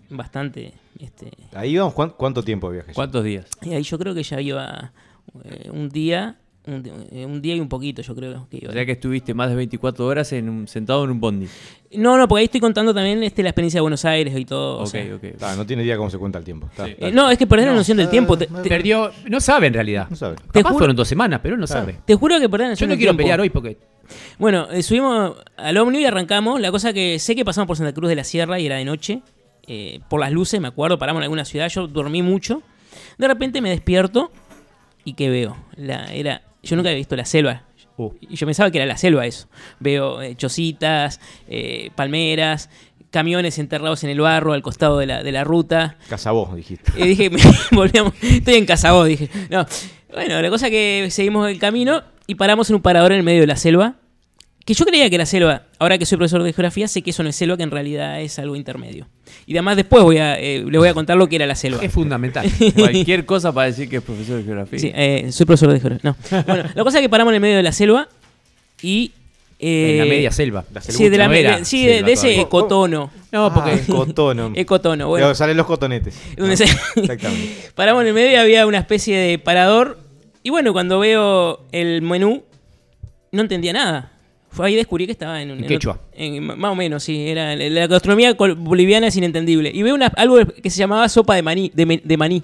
[0.09, 2.93] bastante, este, Ahí vamos, ¿cuán- ¿cuánto tiempo de viaje?
[2.93, 3.47] ¿Cuántos días?
[3.63, 4.93] y ahí yo creo que ya iba
[5.45, 8.71] eh, un día, un, eh, un día y un poquito, yo creo que iba.
[8.71, 11.47] O sea que estuviste más de 24 horas en un- sentado en un bondi.
[11.93, 14.79] No, no, porque ahí estoy contando también este, la experiencia de Buenos Aires y todo.
[14.79, 15.15] o Ok, sea.
[15.15, 15.57] ok.
[15.57, 16.69] No tiene idea cómo se cuenta el tiempo.
[16.77, 16.83] Sí.
[16.99, 18.37] Eh, no, es que perdés la noción del tiempo.
[18.39, 19.11] Te, te- Perdió.
[19.29, 20.07] No sabe en realidad.
[20.11, 20.37] No sabe.
[20.37, 21.81] Te Capaz juro- fueron dos semanas, pero él no Claro.
[21.87, 21.99] sabe.
[22.05, 23.23] te juro que perdés la Yo noción no del quiero tiempo.
[23.23, 23.79] pelear hoy porque.
[24.39, 26.61] Bueno, eh, subimos al ómnibus y arrancamos.
[26.61, 28.85] La cosa que sé que pasamos por Santa Cruz de la Sierra y era de
[28.85, 29.23] noche.
[29.73, 31.69] eh, por las luces, me acuerdo, paramos en alguna ciudad.
[31.69, 32.63] Yo dormí mucho.
[33.19, 34.33] De repente me despierto
[35.05, 35.57] y ¿qué veo?
[35.77, 37.65] La, era, yo nunca había visto la selva.
[37.97, 38.13] Uh.
[38.21, 39.49] Y yo pensaba que era la selva eso.
[39.79, 42.71] Veo eh, chocitas, eh, palmeras,
[43.11, 45.97] camiones enterrados en el barro al costado de la, de la ruta.
[46.09, 46.93] Casabó, dijiste.
[46.97, 47.31] Y dije,
[47.73, 49.29] volvíamos, estoy en Casabó, dije.
[49.51, 49.67] No.
[50.13, 53.25] Bueno, la cosa es que seguimos el camino y paramos en un parador en el
[53.25, 53.97] medio de la selva.
[54.65, 55.65] Que yo creía que era selva.
[55.79, 58.21] Ahora que soy profesor de geografía, sé que eso no es selva, que en realidad
[58.21, 59.09] es algo intermedio.
[59.51, 61.83] Y además después voy a, eh, les voy a contar lo que era la selva.
[61.83, 62.49] Es fundamental.
[62.77, 64.79] Cualquier cosa para decir que es profesor de geografía.
[64.79, 66.15] Sí, eh, soy profesor de geografía.
[66.31, 66.43] No.
[66.47, 68.09] Bueno, la cosa es que paramos en el medio de la selva
[68.81, 69.11] y...
[69.59, 70.65] eh, en la media selva.
[70.73, 73.11] La Sí, de, la, no de- sí, de, selva de ese ecotono.
[73.33, 73.73] No, porque.
[73.73, 74.53] Ah, cotono.
[74.55, 75.35] Ecotono, bueno.
[75.35, 76.17] Salen los cotonetes.
[76.37, 77.71] Exactamente.
[77.75, 79.99] Paramos en el medio y había una especie de parador.
[80.45, 82.45] Y bueno, cuando veo el menú,
[83.33, 84.13] no entendía nada.
[84.51, 85.63] Fue ahí descubrí que estaba en un.
[85.63, 85.93] Quechua.
[85.93, 87.29] otro- en- más o menos, sí.
[87.29, 89.71] Era, la gastronomía boliviana es inentendible.
[89.73, 91.71] Y veo una, algo que se llamaba sopa de maní.
[91.75, 92.43] De, maní.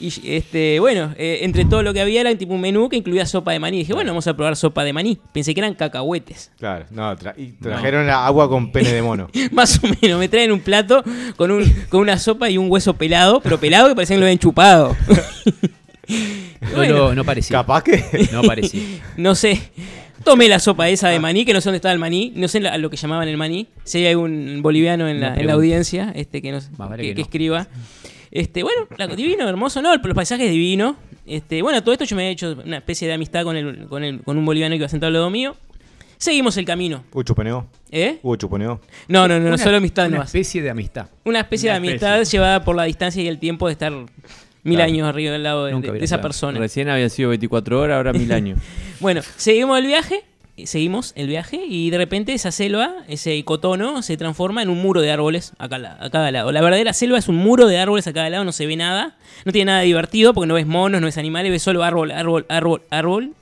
[0.00, 3.24] Y este, bueno, eh, entre todo lo que había era tipo un menú que incluía
[3.24, 3.78] sopa de maní.
[3.78, 5.16] dije, bueno, vamos a probar sopa de maní.
[5.32, 6.50] Pensé que eran cacahuetes.
[6.58, 9.28] Claro, no, tra- y trajeron agua con pene de mono.
[9.52, 11.04] Más o menos, me traen un plato
[11.36, 14.26] con, un, con una sopa y un hueso pelado, pero pelado que parecía que lo
[14.26, 14.96] habían chupado.
[16.62, 17.14] No, Bueno.
[17.14, 17.58] no parecía.
[17.58, 18.28] Capaz que.
[18.32, 18.80] No parecía.
[19.16, 19.60] No sé.
[20.24, 22.60] Tomé la sopa esa de maní, que no sé dónde estaba el maní, no sé
[22.60, 23.66] la- lo que llamaban el maní.
[23.84, 27.08] Si hay algún boliviano en la, en la audiencia este, que, nos, Más vale que,
[27.10, 27.24] que que no.
[27.24, 27.66] escriba.
[28.30, 30.96] Este, bueno, la- divino, hermoso, no, el, los paisajes divino.
[31.26, 34.04] Este, bueno, todo esto yo me he hecho una especie de amistad con, el, con,
[34.04, 35.56] el- con un boliviano que iba sentado al lado mío.
[36.18, 37.02] Seguimos el camino.
[37.12, 37.66] Hubo chuponeo.
[37.90, 38.18] ¿Eh?
[38.22, 38.80] Hubo chuponeo.
[39.08, 40.28] No, no, no, Una- solo amistad Una nomás.
[40.28, 41.08] especie de amistad.
[41.24, 42.38] Una especie Una de amistad especie.
[42.38, 43.92] llevada por la distancia y el tiempo de estar
[44.64, 44.92] mil Claro.
[44.92, 46.58] años arriba del lado de, esa persona.
[46.58, 48.58] Recién había sido 24 horas, ahora mil años.
[49.00, 50.22] Bueno, seguimos el viaje,
[50.64, 55.00] seguimos el viaje y de repente esa selva, ese icotono, se transforma en un muro
[55.00, 56.52] de árboles a cada, a cada lado.
[56.52, 59.16] La verdadera selva es un muro de árboles a cada lado, no se ve nada,
[59.44, 62.46] no tiene nada divertido porque no ves monos, no ves animales, ves solo árbol, árbol,
[62.48, 63.32] árbol, árbol.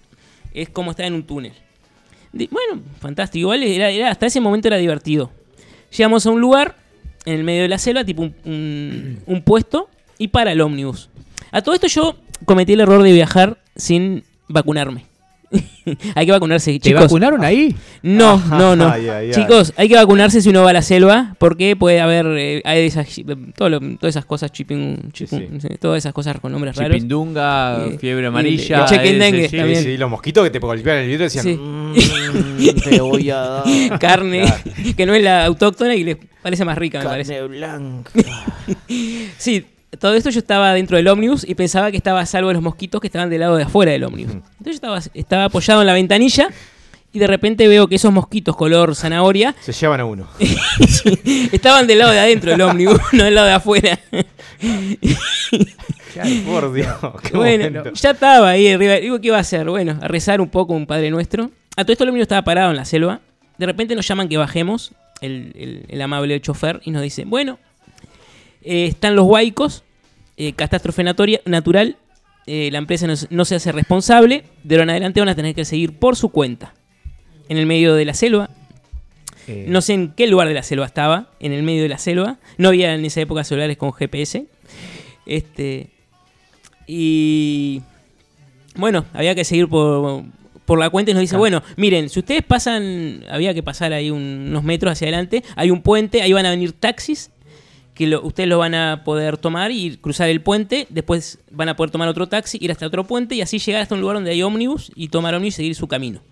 [0.54, 1.52] Es como estar en un túnel.
[2.32, 5.30] Bueno, fantástico, igual era, era- hasta ese momento era divertido.
[5.94, 6.76] Llegamos a un lugar
[7.26, 11.09] en el medio de la selva, tipo un, un- un puesto, y para el ómnibus.
[11.52, 15.04] A todo esto yo cometí el error de viajar sin vacunarme.
[16.14, 17.02] hay que vacunarse, ¿Te chicos.
[17.02, 17.74] vacunaron ahí?
[18.02, 18.88] No, no, no.
[18.88, 19.30] Ay, ay, ay.
[19.32, 22.86] Chicos, hay que vacunarse si uno va a la selva porque puede haber eh, hay
[22.86, 23.08] esas,
[23.56, 24.64] todo lo- todas esas cosas, sí,
[25.80, 26.94] todas esas cosas con nombres raros.
[26.94, 28.86] Chipindunga, Eh, fiebre y amarilla.
[28.86, 29.48] dengue
[29.82, 29.96] sí.
[29.96, 31.44] los mosquitos que te golpeaban el vidrio decían.
[31.44, 31.56] Sí.
[31.56, 33.64] "Mm, te voy a dar.
[33.98, 34.44] Carne
[34.96, 37.34] que no es la autóctona y les parece más rica, me parece.
[37.38, 38.10] Carne blanca.
[39.36, 39.64] Sí,
[39.98, 42.62] todo esto yo estaba dentro del ómnibus y pensaba que estaba a salvo de los
[42.62, 44.34] mosquitos que estaban del lado de afuera del ómnibus.
[44.34, 46.48] Entonces yo estaba, estaba apoyado en la ventanilla
[47.12, 50.28] y de repente veo que esos mosquitos color zanahoria Se llevan a uno.
[51.52, 53.98] estaban del lado de adentro del ómnibus, no del lado de afuera.
[56.46, 56.94] Por Dios.
[57.22, 57.92] qué bueno, momento.
[57.94, 58.94] ya estaba ahí arriba.
[58.94, 59.68] Digo, ¿qué iba a hacer?
[59.68, 61.50] Bueno, a rezar un poco un Padre Nuestro.
[61.76, 63.20] A todo esto el ómnibus estaba parado en la selva.
[63.58, 67.58] De repente nos llaman que bajemos, el, el- el amable chofer, y nos dice, bueno,
[68.62, 69.84] eh, están los huaicos,
[70.36, 71.96] eh, catástrofe natural,
[72.46, 75.34] eh, la empresa no, se- no se hace responsable, de ahora en adelante van a
[75.34, 76.74] tener que seguir por su cuenta.
[77.48, 78.50] En el medio de la selva,
[79.68, 82.38] no sé en qué lugar de la selva estaba, en el medio de la selva.
[82.58, 84.46] No había en esa época celulares con GPS.
[85.26, 85.90] Este.
[86.86, 87.82] Y.
[88.76, 90.22] Bueno, había que seguir por,
[90.64, 94.10] por la cuenta y nos dice, bueno, miren, si ustedes pasan, había que pasar ahí
[94.10, 97.30] un- unos metros hacia adelante, hay un puente, ahí van a venir taxis,
[98.00, 101.76] que lo- ustedes lo van a poder tomar y cruzar el puente, después van a
[101.76, 104.30] poder tomar otro taxi, ir hasta otro puente y así llegar hasta un lugar donde
[104.30, 106.22] hay ómnibus y tomar ómnibus y seguir su camino.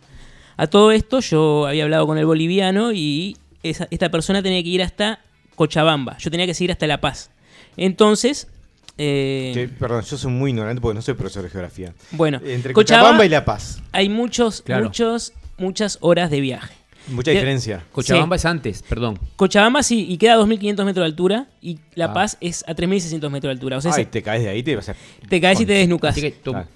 [0.56, 4.68] A todo esto yo había hablado con el boliviano y esa- esta persona tenía que
[4.70, 5.20] ir hasta
[5.56, 6.16] Cochabamba.
[6.18, 7.30] Yo tenía que seguir hasta La Paz.
[7.76, 8.48] Entonces,
[8.96, 11.92] eh, Que, perdón, yo soy muy ignorante porque no soy profesor de geografía.
[12.12, 13.82] bueno, Entre Cochabamba Cochabamba y La Paz.
[13.92, 14.84] hay muchos, Claro.
[14.86, 16.74] muchos, muchas horas de viaje.
[17.10, 17.84] Mucha diferencia.
[17.92, 18.40] Cochabamba sí.
[18.42, 19.18] es antes, perdón.
[19.36, 22.12] Cochabamba sí, y queda a 2.500 metros de altura y La Ah.
[22.14, 23.76] Paz es a 3.600 metros de altura.
[23.78, 24.96] O sea, Ay, se- te caes de ahí, te vas a...
[25.28, 26.12] te caes y te desnucas.
[26.12, 26.66] Así que tu, Ah.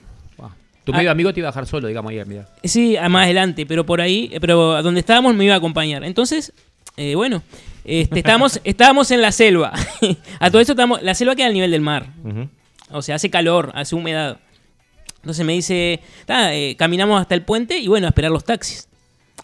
[0.40, 0.50] ah,
[0.84, 0.96] tu Ah.
[0.96, 2.48] medio amigo te iba a dejar solo, digamos, ahí, mira.
[2.64, 5.58] Sí, a más adelante, pero por ahí, eh, pero a donde estábamos me iba a
[5.58, 6.04] acompañar.
[6.04, 6.52] Entonces,
[6.96, 7.42] eh, bueno,
[7.84, 9.72] este, estábamos, estábamos en la selva.
[10.40, 12.06] a todo esto estamos, la selva queda al nivel del mar.
[12.90, 14.38] O sea, hace calor, hace humedad.
[15.16, 18.88] Entonces me dice, "Ta, eh, caminamos hasta el puente y bueno, a esperar los taxis.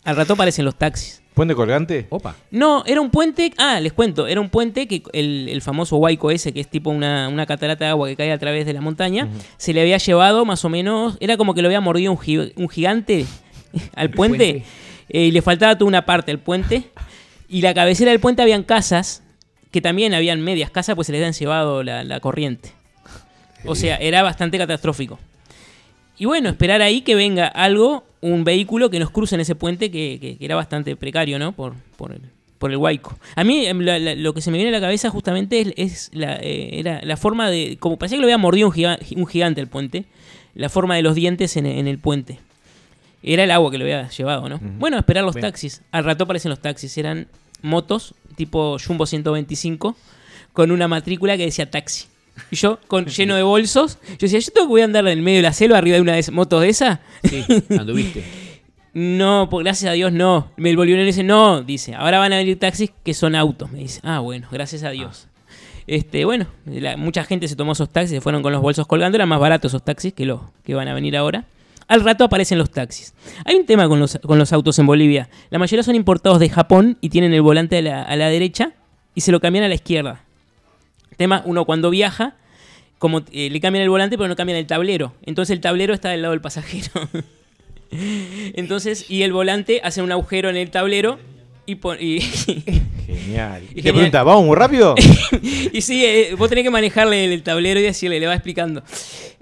[0.09, 1.23] Al rato aparecen los taxis.
[1.35, 2.07] ¿Puente colgante?
[2.09, 2.35] Opa.
[2.51, 3.53] No, era un puente.
[3.59, 4.27] Ah, les cuento.
[4.27, 7.85] Era un puente que el, el famoso Huayco ese, que es tipo una, una catarata
[7.85, 10.69] de agua que cae a través de la montaña, se le había llevado más o
[10.69, 11.17] menos.
[11.21, 13.27] Era como que lo había mordido un, gi- un gigante
[13.95, 14.37] al puente.
[14.53, 14.65] puente.
[15.11, 16.85] eh, y le faltaba toda una parte al puente.
[17.49, 19.23] Y la cabecera del puente habían casas,
[19.71, 22.73] que también habían medias casas, pues se les habían llevado la, la corriente.
[23.65, 25.19] O sea, era bastante catastrófico.
[26.19, 29.91] Y bueno, esperar ahí que venga algo, un vehículo que nos cruce en ese puente
[29.91, 31.53] que, que- que era bastante precario, ¿no?
[31.53, 32.21] Por, por, el,
[32.59, 33.01] por el.
[33.37, 35.73] A mí em, la- la- lo que se me viene a la cabeza justamente es,
[35.77, 37.77] es la, eh, era la forma de...
[37.79, 40.05] Como parecía que lo había mordido un, giga- un gigante el puente,
[40.55, 42.41] la forma de los dientes en, en el puente.
[43.23, 44.59] Era el agua que lo había llevado, ¿no?
[44.79, 45.43] Bueno, esperar los Bien.
[45.47, 45.83] taxis.
[45.93, 46.97] Al rato aparecen los taxis.
[46.99, 47.27] Eran
[47.63, 49.97] motos tipo Jumbo 125
[50.53, 52.07] con una matrícula que decía taxi.
[52.51, 55.13] Y yo, con, lleno de bolsos, yo decía, ¿yo tengo que voy a andar en
[55.19, 56.99] el medio de la selva arriba de una de esas motos de esas?
[57.25, 57.45] Sí,
[57.79, 58.25] anduviste.
[58.95, 60.51] No, por, gracias a Dios no.
[60.57, 63.71] Me volvió y dice, no, dice, ahora van a venir taxis que son autos.
[63.71, 65.29] Me dice, ah, bueno, gracias a Dios.
[65.87, 69.17] Este, bueno, la- mucha gente se tomó esos taxis, se fueron con los bolsos colgando,
[69.17, 71.45] eran más baratos esos taxis que los que van a venir ahora.
[71.87, 73.15] Al rato aparecen los taxis.
[73.45, 75.29] Hay un tema con los, con los autos en Bolivia.
[75.51, 78.73] La mayoría son importados de Japón y tienen el volante a la, a la derecha
[79.15, 80.25] y se lo cambian a la izquierda.
[81.19, 82.37] Tema, uno cuando viaja,
[82.99, 85.13] como eh, le cambian el volante pero no cambian el tablero.
[85.27, 86.89] Entonces el tablero está del lado del pasajero.
[87.91, 91.19] Entonces, y el volante hace un agujero en el tablero
[91.67, 92.21] y, y,
[93.07, 93.63] Genial.
[93.65, 93.95] Y te Genial.
[93.95, 94.95] pregunta, ¿vamos muy rápido?
[95.73, 98.83] y sí, eh, vos tenés que manejarle el, el tablero y decirle, le va explicando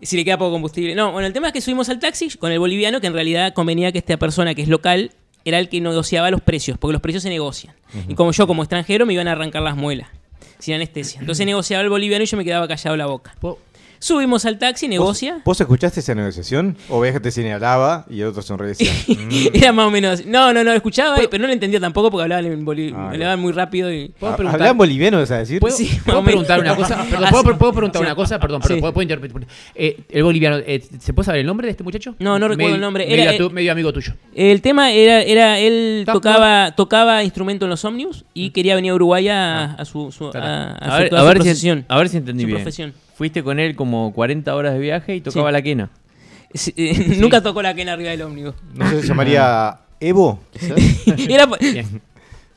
[0.03, 0.95] si le queda poco combustible.
[0.95, 3.53] No, bueno, el tema es que subimos al taxi con el boliviano, que en realidad
[3.53, 5.13] convenía que esta persona que es local
[5.45, 7.75] era el que negociaba los precios, porque los precios se negocian.
[8.09, 10.09] Y como yo, como extranjero, me iban a arrancar las muelas,
[10.59, 11.21] sin anestesia.
[11.21, 13.35] Entonces negociaba el boliviano y yo me quedaba callado la boca.
[13.99, 15.35] Subimos al taxi, negocia.
[15.35, 16.77] ¿Vos, vos escuchaste esa negociación?
[16.89, 18.75] ¿O ves que te señalaba y el otro sonreía
[19.09, 19.49] "Mm"?
[19.55, 20.21] Era más o menos.
[20.21, 20.25] así.
[20.29, 23.41] No, no, no, escuchaba, pero no lo entendía tampoco porque hablaban, en boli- Ah, hablaban
[23.41, 24.09] muy rápido y.
[24.19, 24.53] ¿Puedo "Ah?
[24.53, 25.61] ¿Hablan boliviano, es a decir?
[25.61, 27.05] ¿Puedo, Sí, puedo o preguntar una cosa?
[27.11, 27.31] Perdón.
[27.31, 28.39] ¿puedo, puedo preguntar una cosa?
[28.39, 28.81] Perdón, perdón, Sí.
[28.81, 29.43] ¿puedo, puedo interpretar?
[29.75, 32.15] Eh, el boliviano, eh, ¿se puede saber el nombre de este muchacho?
[32.19, 33.07] No, no recuerdo el nombre.
[33.07, 34.13] Medio, Era, atu- medio amigo tuyo.
[34.35, 38.95] El tema era, era él tocaba, tocaba instrumento en los ómnibus y quería venir a
[38.95, 41.99] Uruguay a, a su, su- a, a A su- ver, a su ver si, a
[41.99, 42.59] ver si entendí Su bien.
[42.59, 43.06] profesión.
[43.17, 45.53] Fuiste con él como 40 horas de viaje y tocaba Sí.
[45.53, 45.91] la quena.
[46.55, 48.55] Sí, eh, Nunca tocó la quena arriba del ómnibus.
[48.75, 50.39] ¿No se llamaría Evo?
[50.53, 50.77] quizás?
[51.29, 52.01] Era, pa- Bien.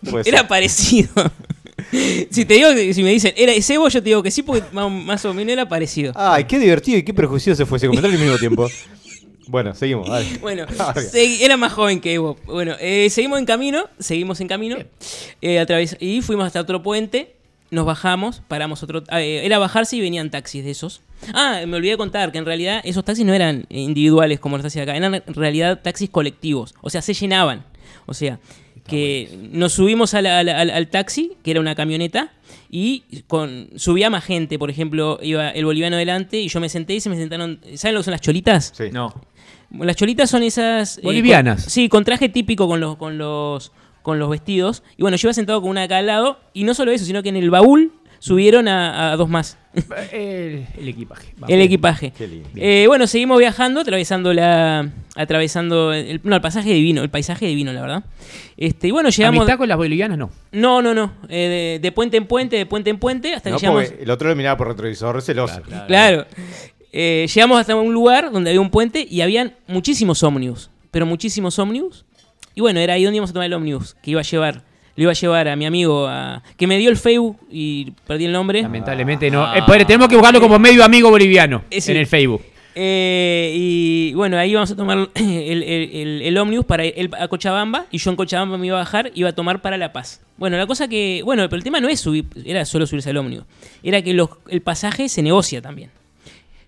[0.10, 0.34] Puede ser.
[0.34, 1.10] era parecido.
[2.30, 3.88] si te digo que- si me dicen, ¿era ese Evo?
[3.89, 6.13] Yo te digo que sí, porque más, más o menos era parecido.
[6.15, 8.67] Ay, qué divertido y qué prejuicioso fue ese comentario al mismo tiempo.
[9.48, 10.26] Bueno, seguimos, dale.
[10.41, 11.08] Bueno, Ah, bien.
[11.08, 12.38] segui- era más joven que Evo.
[12.45, 14.78] Bueno, eh, seguimos en camino, seguimos en camino.
[15.41, 17.36] eh, atraves- y fuimos hasta otro puente,
[17.72, 19.04] nos bajamos, paramos otro...
[19.10, 21.02] ah, eh, era bajarse y venían taxis de esos.
[21.34, 24.64] Ah, me olvidé de contar que en realidad esos taxis no eran individuales como los
[24.64, 26.74] taxis de acá, eran en realidad taxis colectivos.
[26.82, 27.66] O sea, se llenaban.
[28.06, 28.40] O sea,
[28.88, 32.32] que nos subimos a la- a la- al, al taxi, que era una camioneta,
[32.72, 34.58] y con subía más gente.
[34.58, 37.60] Por ejemplo, iba el boliviano delante y yo me senté y se me sentaron...
[37.76, 38.74] ¿Saben lo que son las cholitas?
[38.76, 38.86] Sí.
[38.92, 39.14] No.
[39.72, 40.98] Las cholitas son esas.
[40.98, 41.64] eh, Bolivianas.
[41.64, 43.72] con- sí, con traje típico con los, con los,
[44.10, 44.84] con los vestidos.
[44.98, 46.39] Y bueno, yo iba sentado con una de cada lado.
[46.54, 49.58] Y no solo eso, sino que en el baúl subieron a, a dos más.
[50.12, 51.34] El, el equipaje.
[51.38, 51.50] Vamos.
[51.54, 52.12] el equipaje.
[52.17, 52.50] Qué lindo.
[52.56, 54.89] Eh, bueno, seguimos viajando, atravesando la.
[55.15, 58.04] atravesando el, no, el pasaje divino, el paisaje divino, la verdad.
[58.58, 59.41] Este, y bueno, llegamos.
[59.41, 60.32] Amistad con las bolivianas no.
[60.52, 61.13] No, no, no.
[61.30, 63.93] eh, de, de puente en puente, de puente en puente, hasta No, que llegamos.
[64.00, 65.62] el otro lo miraba por retrovisor celoso.
[65.88, 66.26] Claro.
[66.91, 70.72] Eh, llegamos hasta un lugar donde había un puente y habían muchísimos ómnibus.
[70.91, 72.04] Pero muchísimos ómnibus.
[72.56, 73.96] Y bueno, era ahí donde íbamos a tomar el ómnibus.
[74.02, 74.64] Que iba a llevar.
[74.96, 78.26] Le iba a llevar a mi amigo a, que me dio el Facebook y perdí
[78.26, 78.62] el nombre.
[78.62, 79.56] Lamentablemente no.
[79.56, 81.92] Eh, pues, tenemos que buscarlo como medio amigo boliviano Eh, sí.
[81.92, 82.42] en el Facebook.
[82.76, 87.28] Eh, y bueno, ahí íbamos a tomar el, el, el- el ómnibus para él a
[87.28, 90.22] Cochabamba y yo en Cochabamba me iba a bajar, iba a tomar para La Paz.
[90.38, 93.18] Bueno, la cosa que, bueno, pero el tema no es subir, era solo subirse al
[93.18, 93.46] ómnibus,
[93.84, 95.92] era que los- el pasaje se negocia también.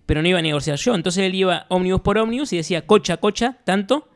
[0.06, 3.17] Pero no iba a negociar yo, entonces él iba ómnibus por ómnibus y decía cocha,
[3.17, 4.08] cocha, tanto.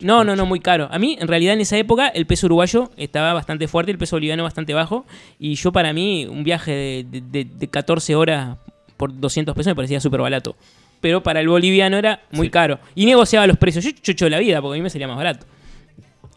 [0.00, 0.88] No, no, no, muy caro.
[0.90, 4.16] A mí, en realidad, en esa época, el peso uruguayo estaba bastante fuerte, el peso
[4.16, 5.06] boliviano bastante bajo.
[5.38, 8.58] Y yo, para mí, un viaje de, de- de- de 14 horas
[8.98, 10.54] por 200 pesos me parecía súper barato.
[11.00, 12.78] Pero para el boliviano era muy caro.
[12.94, 13.84] Y negociaba los precios.
[13.84, 15.46] Yo chocho la vida, porque a mí me salía más barato.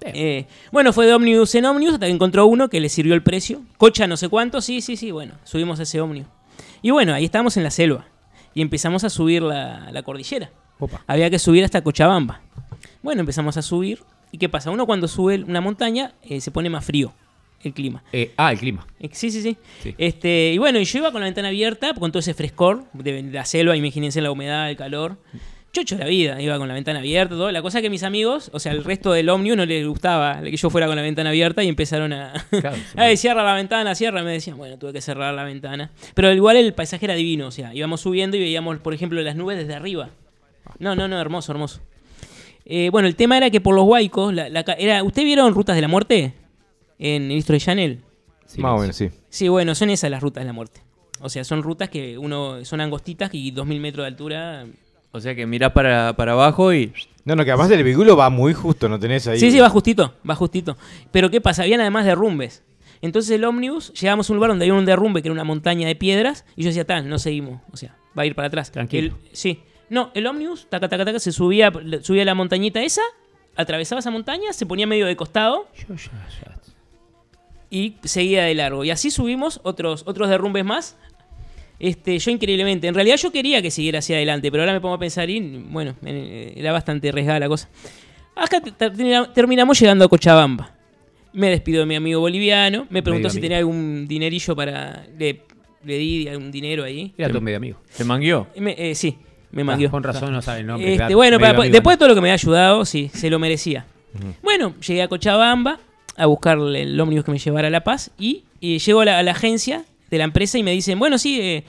[0.01, 3.21] Eh, bueno, fue de ómnibus en ómnibus hasta que encontró uno que le sirvió el
[3.23, 3.61] precio.
[3.77, 6.29] Cocha no sé cuánto, sí, sí, sí, bueno, subimos a ese ómnibus.
[6.81, 8.05] Y bueno, ahí estábamos en la selva.
[8.53, 10.49] Y empezamos a subir la, la cordillera.
[10.79, 11.01] Opa.
[11.07, 12.41] Había que subir hasta Cochabamba.
[13.01, 13.99] Bueno, empezamos a subir.
[14.31, 14.69] ¿Y qué pasa?
[14.71, 17.13] Uno cuando sube una montaña eh, se pone más frío
[17.63, 18.03] el clima.
[18.13, 18.85] Eh, ah, el clima.
[18.99, 19.57] Eh, Sí, sí, sí.
[19.81, 19.95] Sí.
[19.97, 23.23] Este, y bueno, y yo iba con la ventana abierta, con todo ese frescor de
[23.23, 25.17] la selva, imagínense la humedad, el calor.
[25.71, 27.51] Chocho la vida, iba con la ventana abierta, todo.
[27.51, 30.57] La cosa que mis amigos, o sea, el resto del ómnibus no les gustaba que
[30.57, 32.33] yo fuera con la ventana abierta y empezaron a.
[32.49, 32.77] Claro.
[32.95, 34.23] Ay, cierra la ventana, cierra.
[34.23, 35.91] Me decían, bueno, tuve que cerrar la ventana.
[36.15, 39.35] Pero igual el paisaje era divino, o sea, íbamos subiendo y veíamos, por ejemplo, las
[39.35, 40.09] nubes desde arriba.
[40.79, 41.81] No, no, no, hermoso, hermoso.
[42.71, 45.75] Eh, bueno, el tema era que por los huaicos, la, la era, ¿usted vieron Rutas
[45.75, 46.33] de la Muerte?
[46.99, 47.99] En el History Channel.
[48.45, 48.81] Sí, Más o sí.
[48.81, 49.09] menos, sí.
[49.29, 50.81] Sí, bueno, son esas las rutas de la muerte.
[51.21, 54.65] O sea, son rutas que uno son angostitas y 2000 metros de altura.
[55.11, 56.93] O sea que mirás para, para abajo y.
[57.25, 59.39] No, no, que además el vehículo va muy justo, no tenés ahí.
[59.39, 60.77] Sí, sí, va justito, va justito.
[61.11, 61.63] Pero ¿qué pasa?
[61.63, 62.63] Habían además derrumbes.
[63.01, 65.87] Entonces el ómnibus, llegamos a un lugar donde había un derrumbe que era una montaña
[65.87, 67.61] de piedras y yo decía, tal, no seguimos.
[67.71, 68.71] O sea, va a ir para atrás.
[68.71, 69.15] Tranquilo.
[69.23, 69.59] El- sí.
[69.89, 71.71] No, el ómnibus, taca, taca, taca, se subía,
[72.01, 73.01] subía la montañita esa,
[73.55, 75.67] atravesaba esa montaña, se ponía medio de costado
[77.69, 78.83] y seguía de largo.
[78.83, 80.97] Y así subimos otros, otros derrumbes más.
[81.79, 84.95] Este, yo increíblemente, en realidad yo quería que siguiera hacia adelante, pero ahora me pongo
[84.95, 87.69] a pensar y bueno, eh, era bastante arriesgada la cosa.
[88.35, 90.75] Acá te- termina- terminamos llegando a Cochabamba.
[91.31, 93.41] Me despido de mi amigo boliviano, me preguntó Medio si amigo.
[93.43, 95.05] tenía algún dinerillo para...
[95.17, 95.41] Le,
[95.85, 97.13] le di algún dinero ahí.
[97.17, 97.79] Era tu medio amigo.
[97.89, 98.47] ¿Se mangueó?
[98.57, 99.17] Me- eh, sí,
[99.51, 99.89] me Ah, mangueó.
[99.91, 100.87] con razón no sabe el nombre.
[100.87, 101.15] Este, claro.
[101.15, 103.85] bueno, para- amigo después de todo lo que me ha ayudado, sí, se lo merecía.
[104.41, 105.79] Bueno, llegué a Cochabamba
[106.17, 109.19] a buscarle el ómnibus que me llevara a La Paz y, y llego a la,
[109.19, 111.63] a la agencia de la empresa y me dicen, bueno, sí, eh,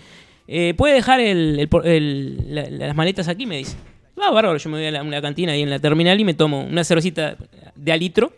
[0.49, 3.77] eh, puede dejar el- el por- el- la- las maletas aquí, me dice.
[4.21, 6.35] Va, bárbaro, yo me voy a la- una cantina ahí en la terminal y me
[6.35, 7.37] tomo una cervecita
[7.77, 8.33] de a litro,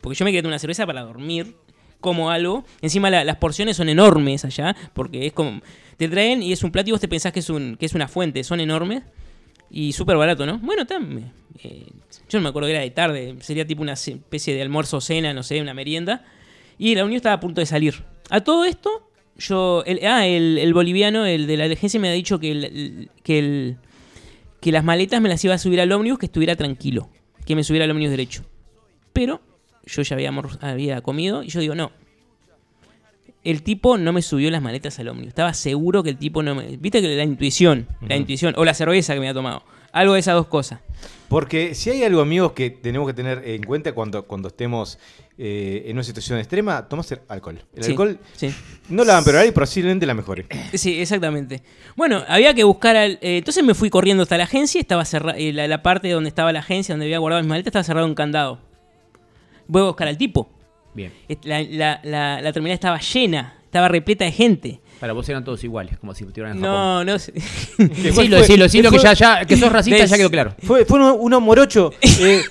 [0.00, 1.54] porque yo me quedé una cerveza para dormir,
[2.00, 2.64] como algo.
[2.82, 5.60] Encima la- las porciones son enormes allá, porque es como...
[5.96, 7.94] Te traen y es un plato y vos te pensás que es, un, que es
[7.94, 9.02] una fuente, son enormes.
[9.70, 10.58] Y súper barato, ¿no?
[10.60, 11.30] Bueno, tam-
[11.62, 11.86] eh,
[12.28, 15.34] yo no me acuerdo que era de tarde, sería tipo una especie de almuerzo, cena,
[15.34, 16.24] no sé, una merienda.
[16.78, 18.02] Y la unión estaba a punto de salir.
[18.30, 19.82] A todo esto, yo.
[19.84, 23.76] El, ah, el, boliviano, el de la agencia, me ha dicho que, el- que, el,
[24.60, 27.10] que las maletas me las iba a subir al ómnibus, que estuviera tranquilo,
[27.44, 28.44] que me subiera al ómnibus derecho.
[29.12, 29.42] Pero
[29.88, 31.90] yo ya había, había comido y yo digo, no.
[33.44, 35.28] El tipo no me subió las maletas al ómnibus.
[35.28, 36.76] Estaba seguro que el tipo no me.
[36.76, 39.62] Viste que la intuición, la intuición, o la cerveza que me había tomado.
[39.92, 40.80] Algo de esas dos cosas.
[41.28, 44.98] Porque si hay algo, amigos, que tenemos que tener en cuenta cuando, cuando estemos
[45.38, 47.62] eh, en una situación extrema, tomarse alcohol.
[47.74, 48.52] El Sí, alcohol sí.
[48.90, 50.46] no la van a y posiblemente la mejore.
[50.74, 51.62] Sí, exactamente.
[51.96, 53.12] Bueno, había que buscar al.
[53.22, 54.80] eh, entonces me fui corriendo hasta la agencia.
[54.80, 55.38] Estaba cerrada.
[55.38, 58.14] la, la parte donde estaba la agencia, donde había guardado mis maletas, estaba cerrado un
[58.14, 58.67] candado.
[59.68, 60.50] Voy a buscar al tipo.
[60.94, 61.12] Bien.
[61.44, 64.80] La, la- la- la terminal estaba llena, estaba repleta de gente.
[64.98, 66.74] Para vos eran todos iguales, como si estuvieran en Japón.
[66.76, 67.32] No, no sé.
[67.78, 70.56] Decilo, decilo, decilo que ya, ya, que sos racista, Des- ya quedó claro.
[70.64, 71.92] Fue, fue uno, uno morocho.
[72.00, 72.42] eh,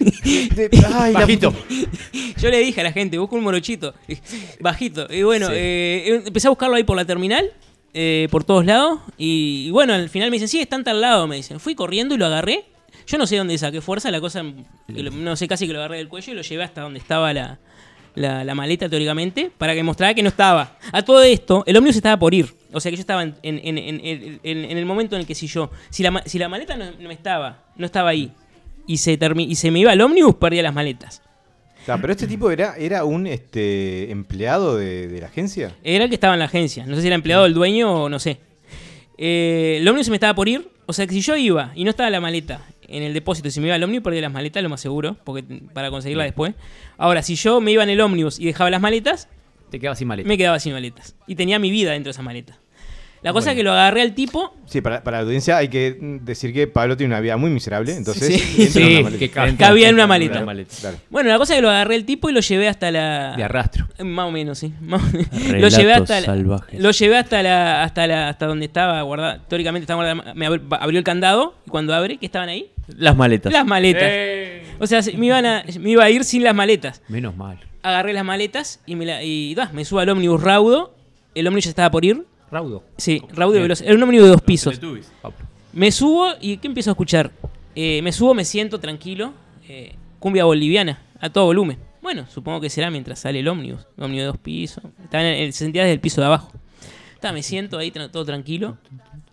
[0.56, 1.54] de- ay, Bajito.
[2.42, 3.94] Yo le dije a la gente, busco un morochito,
[4.62, 5.08] bajito.
[5.14, 7.52] Y bueno, eh, empecé a buscarlo ahí por la terminal,
[7.94, 9.00] eh, por todos lados.
[9.18, 11.60] Y, y bueno, al final me dicen, sí, está en tal lado, me dicen.
[11.60, 12.64] Fui corriendo y lo agarré.
[13.08, 16.10] Yo no sé dónde saqué fuerza, la cosa, no sé, casi que lo agarré del
[16.10, 17.58] cuello y lo llevé hasta donde estaba la,
[18.16, 20.78] la, la maleta teóricamente, para que mostrara que no estaba.
[20.92, 22.54] A todo esto, el ómnibus estaba por ir.
[22.74, 26.22] O sea que yo estaba en, el momento en el que si yo, si la,
[26.26, 28.32] si la maleta no, no estaba, no estaba ahí,
[28.86, 31.22] y se, y se me iba el ómnibus, perdía las maletas.
[31.88, 35.74] Ah, pero este tipo era, era un este, empleado de, de la agencia.
[35.84, 36.86] Era el que estaba en la agencia.
[36.86, 38.40] No sé si era empleado del dueño o no sé.
[39.18, 40.70] Eh, el ómnibus se me estaba por ir.
[40.86, 43.50] O sea que si yo iba y no estaba la maleta en el depósito.
[43.50, 46.54] Si me iba al ómnibus, perdía las maletas, lo más seguro, porque para conseguirla después.
[46.98, 49.28] Ahora, si yo me iba en el ómnibus y dejaba las maletas,
[49.70, 50.28] Te quedabas sin maleta.
[50.28, 51.16] me quedaba sin maletas.
[51.28, 52.58] Y tenía mi vida dentro de esas maletas.
[53.24, 54.56] La cosa es que lo agarré al tipo.
[54.68, 57.96] Sí, para, para la audiencia hay que decir que Pablo tiene una vida muy miserable,
[57.96, 58.62] entonces Sí.
[58.64, 59.20] en Sí, una maleta.
[59.20, 60.44] que ca- Cabía en una maleta.
[60.80, 60.98] Claro.
[61.10, 63.36] Bueno, la cosa es que lo agarré al tipo y lo llevé hasta la.
[63.36, 63.88] De arrastro.
[63.98, 64.72] Eh, Más o menos, sí.
[64.82, 66.80] Lo llevé hasta la, salvajes.
[66.80, 69.40] lo llevé hasta la, hasta la, hasta donde estaba guardada.
[69.48, 70.34] Teóricamente estaba guardada.
[70.36, 72.70] Me abri- abrió el candado y cuando abre, ¿qué estaban ahí?
[72.88, 73.52] Las maletas.
[73.52, 74.12] Las maletas.
[74.80, 77.02] O sea, se- me, iban a, me iba a ir sin las maletas.
[77.08, 77.60] Menos mal.
[77.84, 80.94] Agarré las maletas y me, la, y, da, me subo al ómnibus raudo.
[81.36, 82.24] El ómnibus ya estaba por ir.
[82.52, 82.84] Raudo.
[82.98, 83.82] Sí, raudo y veloz.
[83.82, 84.80] Era un ómnibus de dos pisos.
[85.74, 87.32] Me subo y ¿qué empiezo a escuchar?
[87.76, 89.34] Eh, me subo, me siento tranquilo.
[89.68, 91.78] eh, cumbia boliviana, a todo volumen.
[92.02, 93.86] Bueno, supongo que será mientras sale el ómnibus.
[93.98, 94.84] Un ómnibus de dos pisos.
[95.04, 96.52] Estaba en el, se sentía desde el piso de abajo.
[97.14, 98.78] Está, me siento ahí tra- todo tranquilo.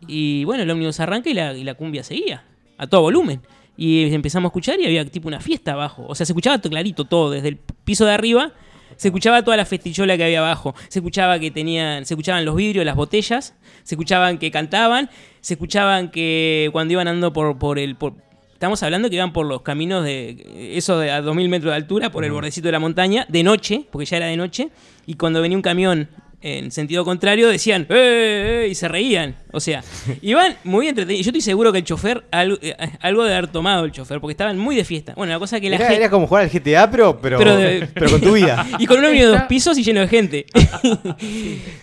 [0.06, 2.44] Y bueno, el ómnibus arranca y la, y la cumbia seguía.
[2.76, 3.40] A todo volumen.
[3.76, 6.04] Y empezamos a escuchar y había tipo una fiesta abajo.
[6.08, 7.30] O sea, se escuchaba todo clarito todo.
[7.30, 8.52] Desde el piso de arriba
[8.96, 10.74] se escuchaba toda la festichola que había abajo.
[10.88, 13.54] Se escuchaba que tenían, se escuchaban los vidrios, las botellas.
[13.82, 15.10] Se escuchaban que cantaban.
[15.40, 17.96] Se escuchaban que cuando iban andando por, por el...
[17.96, 18.14] por-
[18.52, 20.70] estamos hablando que iban por los caminos de...
[20.76, 23.84] Eso de a 2000 metros de altura, por el bordecito de la montaña, de noche,
[23.90, 24.70] porque ya era de noche.
[25.06, 26.08] Y cuando venía un camión
[26.46, 28.68] en sentido contrario, decían ¡Eh, eh!
[28.70, 29.34] y se reían.
[29.50, 29.82] O sea,
[30.22, 31.24] iban muy entretenidos.
[31.24, 34.32] Yo estoy seguro que el chofer, algo, eh, algo de haber tomado el chofer, porque
[34.32, 35.14] estaban muy de fiesta.
[35.16, 36.02] Bueno, la cosa es que la Era, gente...
[36.02, 38.66] era como jugar al GTA, pero, pero, Pero de- pero con tu vida.
[38.78, 40.46] Y con un ómnibus de dos pisos y lleno de gente.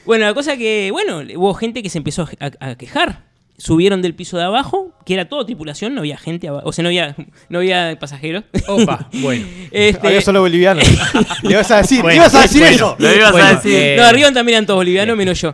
[0.06, 3.31] bueno, la cosa que, bueno, hubo gente que se empezó a quejar.
[3.62, 6.82] Subieron del piso de abajo, que era todo tripulación, no había gente abajo, o sea,
[6.82, 7.16] no había,
[7.50, 8.44] no había pasajeros.
[8.68, 9.46] Opa, bueno.
[9.72, 10.84] Este, Había solo bolivianos.
[11.44, 12.96] Le ibas a decir, Bueno, ibas a decir bueno, eso.
[12.98, 13.74] Lo ibas Bueno, a decir.
[13.76, 15.54] eh, no, arriba también eran todos bolivianos, menos yo.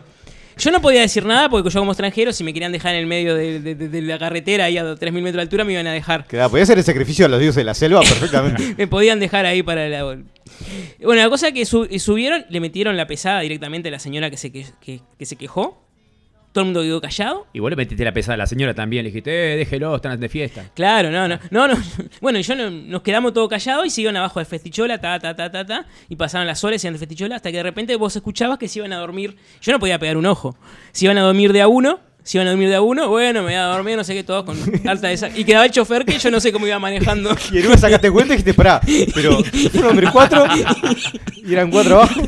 [0.56, 3.06] Yo no podía decir nada porque yo como extranjero, si me querían dejar en el
[3.06, 5.86] medio de, de- de- de la carretera, ahí a 3.000 metros de altura, me iban
[5.86, 6.26] a dejar.
[6.26, 8.74] Claro, podía hacer el sacrificio a los dioses de la selva perfectamente.
[8.78, 10.02] Me podían dejar ahí para la...
[10.02, 14.30] Bueno, la cosa es que su- subieron, le metieron la pesada directamente a la señora
[14.30, 15.86] que se, que, que- que se quejó.
[16.52, 17.46] Todo el mundo quedó callado.
[17.52, 19.04] Y vos le metiste la pesada a la señora también.
[19.04, 20.64] Le dijiste, eh, déjelo, están de fiesta.
[20.74, 21.74] Claro, no, no, no, no.
[22.20, 25.36] Bueno, y yo no- nos quedamos todos callados y siguieron abajo de Festichola, ta, ta,
[25.36, 27.94] ta, ta, ta, y pasaban las horas y iban de Festichola hasta que de repente
[27.96, 29.36] vos escuchabas que se iban a dormir.
[29.60, 30.56] Yo no podía pegar un ojo.
[30.92, 33.42] Se iban a dormir de a uno, se iban a dormir de a uno, bueno,
[33.42, 34.56] me iba a dormir, no sé qué, todos con
[34.88, 37.34] alta de Y quedaba el chofer que yo no sé cómo iba manejando.
[37.52, 38.80] Y en una sacaste cuenta y dijiste, pará,
[39.14, 39.38] pero
[39.72, 40.44] fueron entre cuatro
[41.36, 42.22] y eran cuatro abajo.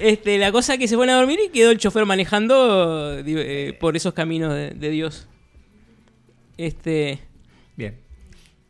[0.00, 3.96] Este, la cosa que se fueron a dormir y quedó el chofer manejando eh, por
[3.96, 5.26] esos caminos de, de Dios.
[6.56, 7.18] Este.
[7.76, 7.96] Bien.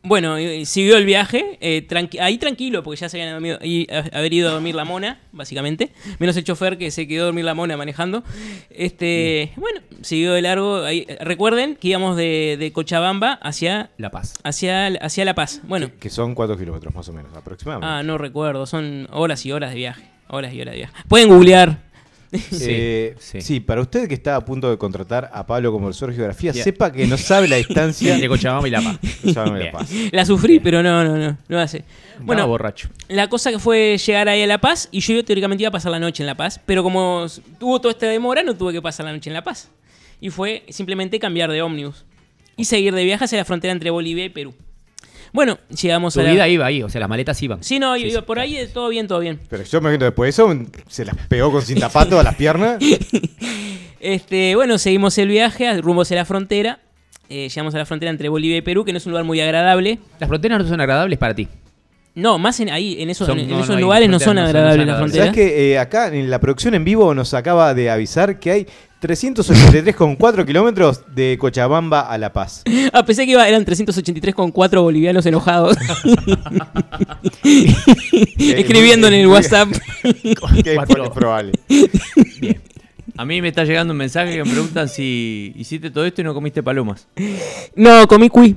[0.01, 3.59] Bueno, y- y siguió el viaje, eh, tranqui- ahí tranquilo, porque ya se habían dormido,
[3.61, 5.91] y a- haber ido a dormir la mona, básicamente.
[6.19, 8.23] Menos el chofer que se quedó a dormir la mona manejando.
[8.69, 10.83] Este, bueno, siguió de largo.
[10.85, 14.35] ahí- recuerden que íbamos de, de Cochabamba hacia, La Paz.
[14.43, 15.59] hacia, hacia La Paz.
[15.63, 17.91] Bueno, Que son cuatro kilómetros más o menos, aproximadamente.
[17.91, 20.03] ah, no recuerdo, son horas y horas de viaje.
[20.29, 20.93] Horas y horas de viaje.
[21.07, 21.89] Pueden googlear.
[22.31, 23.41] Eh, sí.
[23.41, 23.59] sí.
[23.59, 26.91] para usted que está a punto de contratar a Pablo como profesor de geografía, sepa
[26.91, 28.99] que no sabe la distancia De Cochabamba y La Paz.
[29.23, 29.71] La Bien.
[29.71, 29.89] Paz.
[30.11, 31.83] La sufrí, pero no, no, no, no hace.
[32.19, 32.89] Bueno, borracho.
[33.07, 35.91] La cosa que fue llegar ahí a La Paz y yo teóricamente iba a pasar
[35.91, 37.25] la noche en La Paz, pero como
[37.57, 39.71] tuvo toda esta demora no tuve que pasar la noche en La Paz.
[40.21, 42.05] Y fue simplemente cambiar de ómnibus
[42.57, 44.53] y seguir de viaje hacia la frontera entre Bolivia y Perú.
[45.33, 46.31] Bueno, llegamos Tu a la...
[46.31, 47.63] vida iba ahí, o sea, las maletas iban.
[47.63, 48.25] Sí, no, Sí, iba sí.
[48.25, 49.39] por ahí, todo bien, todo bien.
[49.49, 52.35] Pero yo me imagino después de eso, se las pegó con cinta pato a las
[52.35, 52.77] piernas.
[54.01, 56.79] Este, bueno, seguimos el viaje rumbo hacia la frontera.
[57.29, 59.41] Eh, llegamos a la frontera entre Bolivia y Perú, que no es un lugar muy
[59.41, 59.99] agradable.
[60.19, 61.47] Las fronteras no son agradables para ti.
[62.19, 64.37] No, más en ahí, en esos, Son- en no, esos no, hay lugares no son
[64.37, 65.27] agradables las fronteras.
[65.27, 68.67] ¿Sabes que acá en la producción en vivo nos acaba de avisar que hay
[69.01, 72.63] 383,4 kilómetros de Cochabamba a La Paz?
[72.91, 75.77] Ah, pensé que iba, eran 383 con cuatro bolivianos enojados.
[78.37, 79.69] Escribiendo en el WhatsApp.
[80.63, 81.53] que es probable.
[82.39, 82.61] Bien.
[83.17, 86.23] A mí me está llegando un mensaje que me preguntan si hiciste todo esto y
[86.23, 87.07] no comiste palomas.
[87.75, 88.55] No, comí cuy.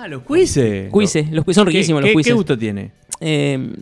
[0.00, 0.90] Ah, los cuises.
[0.90, 2.30] Cuises, los cuises son ¿Qué- riquísimos qué, los cuises.
[2.30, 2.92] ¿Qué gusto tiene?
[3.20, 3.72] Eh,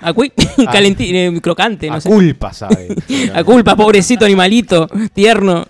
[0.00, 0.32] a cuy,
[0.72, 2.08] calenti- eh, crocante, no a sé.
[2.08, 2.88] culpa, ¿sabe?
[3.34, 5.66] A culpa, pobrecito animalito, tierno.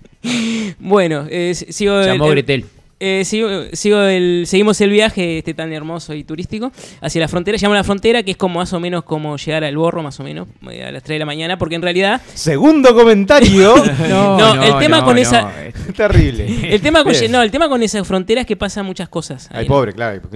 [0.78, 2.00] bueno, eh, sigo.
[2.02, 2.64] Llamó el- Gretel.
[3.00, 7.56] Eh, sigo, sigo el, seguimos el viaje este tan hermoso y turístico hacia la frontera.
[7.56, 10.18] Llamamos a la frontera, que es como más o menos como llegar al borro, más
[10.20, 12.20] o menos, eh, a las 3 de la mañana, porque en realidad.
[12.34, 13.74] Segundo comentario.
[14.08, 15.50] No, el tema con esa-
[15.96, 16.74] Terrible.
[16.74, 19.48] El tema, con, no, el tema con esa frontera es que pasan muchas cosas.
[19.50, 19.66] Ay, ahí.
[19.66, 20.20] pobre, claro.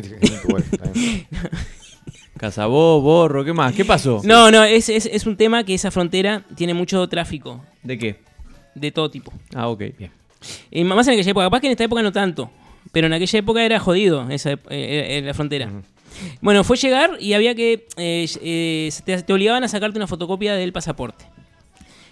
[2.38, 3.74] Cazabó, borro, ¿qué más?
[3.74, 4.20] ¿Qué pasó?
[4.24, 8.16] No, no, es, es, es un tema que esa frontera tiene mucho tráfico ¿De qué?
[8.74, 9.32] de todo tipo.
[9.54, 9.82] Ah, ok.
[9.98, 10.12] Bien.
[10.70, 12.51] Y más en aquella época, capaz que en esta época no tanto.
[12.93, 15.70] Pero en aquella época era jodido esa, eh, eh, la frontera.
[16.41, 17.86] Bueno, fue llegar y había que.
[17.97, 21.26] eh, te, te obligaban a sacarte una fotocopia del pasaporte.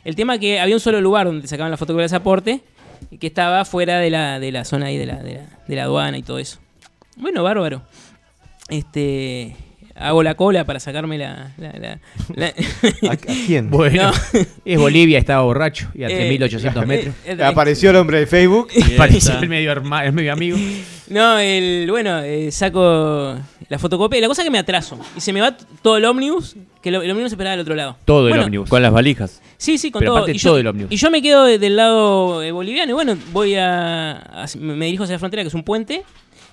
[0.05, 2.61] El tema que había un solo lugar donde te sacaban la fotocopia del pasaporte
[3.19, 5.83] que estaba fuera de la, de la zona ahí de la, de, la, de la
[5.83, 6.59] aduana y todo eso.
[7.17, 7.83] Bueno, bárbaro.
[8.69, 9.57] Este.
[9.99, 11.53] Hago la cola para sacarme la.
[11.57, 11.99] la- la-
[12.35, 12.53] la-
[13.09, 13.71] ¿A, a quién?
[13.71, 14.41] Bueno, No.
[14.65, 17.15] es Bolivia, estaba borracho y a Eh, 3.800 metros.
[17.25, 18.69] eh, Apareció el hombre de Facebook.
[18.97, 19.43] Pareció está.
[19.43, 20.59] el medio, herma- el medio amigo.
[21.09, 23.37] No, el, bueno, eh, saco
[23.69, 24.21] la fotocopia.
[24.21, 24.99] La cosa es que me atraso.
[25.17, 27.97] Y se me va todo el ómnibus, que lo- el ómnibus esperaba al otro lado.
[28.05, 28.69] Todo el ómnibus.
[28.69, 29.41] Con las valijas.
[29.57, 30.19] Sí, sí, con Pero todo.
[30.19, 30.93] aparte y yo, todo el ómnibus.
[30.93, 32.91] Y yo me quedo de- del lado eh, boliviano.
[32.91, 36.03] Y bueno, voy a, a- Me dirijo hacia la frontera, que es un puente.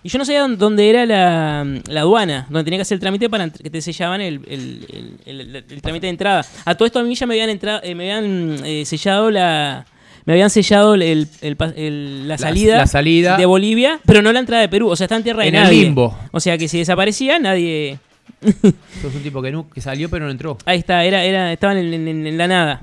[0.03, 3.29] Y yo no sabía dónde- era la, la aduana, donde tenía que hacer el trámite
[3.29, 6.45] para que te sellaban el, el- el- el- el- el trámite de entrada.
[6.65, 9.85] A todo esto a mí ya me habían, entrado, me habían eh, sellado la.
[10.25, 13.37] Me habían sellado el- el- el el- la, La- salida la salida.
[13.37, 14.89] de Bolivia, pero no la entrada de Perú.
[14.89, 15.81] O sea, está en tierra de En el nadie.
[15.83, 16.17] limbo.
[16.31, 17.97] O sea, que si desaparecía, nadie.
[19.01, 20.57] Sos un tipo que, que salió pero no entró.
[20.65, 22.81] Ahí está, era, era, estaban en, en- en la nada.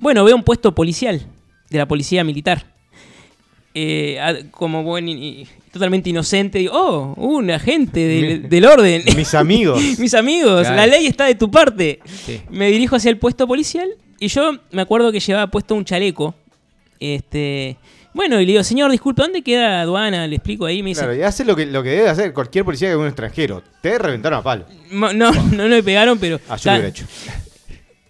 [0.00, 1.22] Bueno, veo un puesto policial
[1.70, 2.64] de la policía militar.
[3.74, 9.02] Eh, como buen y- totalmente inocente, digo, oh, un agente del, del orden.
[9.16, 9.80] Mis amigos.
[9.98, 10.76] Mis amigos, Claro.
[10.76, 11.98] la ley está de tu parte.
[12.04, 12.42] Sí.
[12.50, 13.88] Me dirijo hacia el puesto policial
[14.20, 16.34] y yo me acuerdo que llevaba puesto un chaleco.
[17.00, 17.76] Este,
[18.14, 20.26] bueno, y le digo, señor, disculpe, ¿dónde queda aduana?
[20.26, 22.64] Le explico ahí, me dice, Claro, y hace lo que, lo que debe hacer cualquier
[22.64, 23.62] policía que es un extranjero.
[23.80, 24.66] Te reventaron a palo.
[24.90, 26.38] "Ma- no, no, no me pegaron, pero...
[26.48, 27.06] Ah, yo lo hubiera hecho.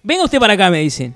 [0.03, 1.15] Venga usted para acá, me dicen.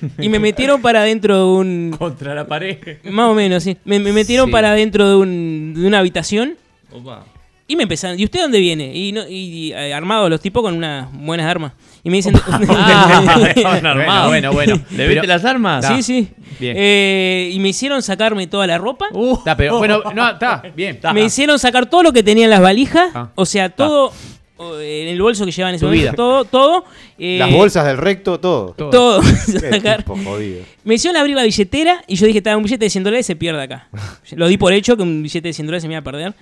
[0.18, 1.94] Y me metieron para adentro de un...
[1.98, 2.78] Contra la pared.
[3.04, 3.76] Más o menos, sí.
[3.84, 4.52] Me, me metieron Sí.
[4.52, 6.56] para adentro de, un, de una habitación
[6.92, 7.24] Opa.
[7.66, 8.18] y me empezaron.
[8.18, 8.94] ¿Y usted dónde viene?
[8.94, 11.72] Y, no, y, eh, armados los tipos con unas buenas armas.
[12.04, 12.34] Y me dicen.
[12.70, 14.26] Ah.
[14.28, 14.80] Bueno, bueno, bueno.
[14.90, 15.86] ¿Le viste las armas?
[15.86, 16.28] sí, sí.
[16.58, 16.74] Bien.
[16.78, 19.06] Eh, y me hicieron sacarme toda la ropa.
[19.36, 20.98] Está, pero bueno, no, está, bien.
[21.14, 23.10] me hicieron sacar todo lo que tenía en las valijas.
[23.14, 23.28] Ah.
[23.34, 24.12] O sea, todo
[24.60, 26.02] en el bolso que llevaba en ese Tu momento.
[26.04, 26.12] vida.
[26.16, 26.84] Todo, todo.
[27.18, 28.74] eh, Las bolsas del recto, todo.
[28.76, 28.90] Todo.
[28.90, 29.20] Todo.
[29.46, 29.98] Qué sacar.
[29.98, 30.62] tipo jodido.
[30.84, 33.36] Me hicieron abrir la billetera y yo dije, estaba un billete de 100 dólares se
[33.36, 33.88] pierde acá.
[34.32, 36.34] Lo di por hecho que un billete de 100 dólares se me iba a perder.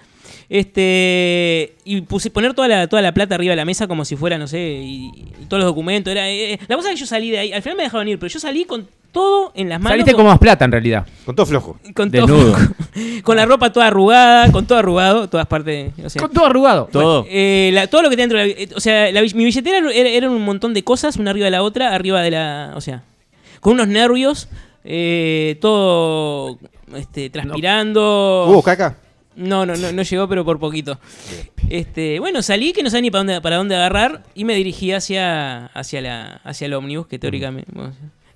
[0.49, 4.17] Este y puse poner toda la, toda la plata arriba de la mesa como si
[4.17, 5.07] fuera, no sé, y,
[5.43, 6.11] y todos los documentos.
[6.11, 8.19] Era, eh, la cosa es que yo salí de ahí, al final me dejaron ir,
[8.19, 8.87] pero yo salí con
[9.17, 9.93] todo en las manos.
[9.95, 11.07] Saliste con, con más plata en realidad.
[11.25, 11.79] Con todo flojo.
[11.95, 12.57] con todo- Desnudo.
[13.25, 15.93] con la ropa toda arrugada, con todo arrugado, todas partes.
[16.05, 16.89] O sea, Con todo arrugado.
[16.93, 17.25] Todo.
[17.29, 19.79] eh, la- todo lo que tenía dentro de la, eh, O sea, la mi billetera
[19.79, 22.73] era, era un montón de cosas, una arriba de la otra, arriba de la.
[22.77, 23.03] O sea,
[23.61, 24.49] con unos nervios,
[24.85, 26.59] eh, todo
[26.95, 28.47] este, transpirando.
[28.49, 28.97] ¿Hubo caca?
[29.35, 30.99] No, no, no, no llegó, pero por poquito.
[31.69, 34.93] Este, bueno, salí que no sabía ni para dónde, para dónde agarrar y me dirigí
[34.93, 37.71] hacia, hacia, la, hacia el ómnibus, que teóricamente.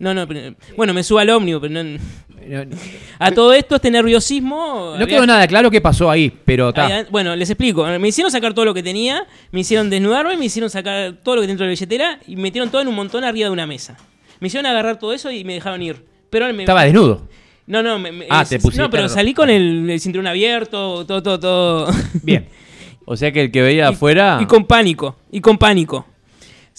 [0.00, 1.98] No, no, pero- bueno, me subo al ómnibus, pero no.
[3.20, 4.94] A todo esto, este nerviosismo.
[4.96, 6.72] no había- quedó nada claro qué pasó ahí, pero
[7.10, 7.86] bueno, les explico.
[7.98, 11.40] Me hicieron sacar todo lo que tenía, me hicieron desnudarme, me hicieron sacar todo lo
[11.42, 13.66] que dentro de la billetera y me metieron todo en un montón arriba de una
[13.66, 13.96] mesa.
[14.40, 16.04] Me hicieron agarrar todo eso y me dejaron ir.
[16.30, 17.28] Pero me, Estaba desnudo.
[17.66, 21.04] No, no, me, Ah, es- te pusiste No, pero salí con el, el cinturón abierto,
[21.06, 21.92] todo, todo, todo.
[22.22, 22.48] Bien.
[23.12, 24.38] O sea que el que veía Y- afuera.
[24.40, 26.06] Y con pánico, y con pánico.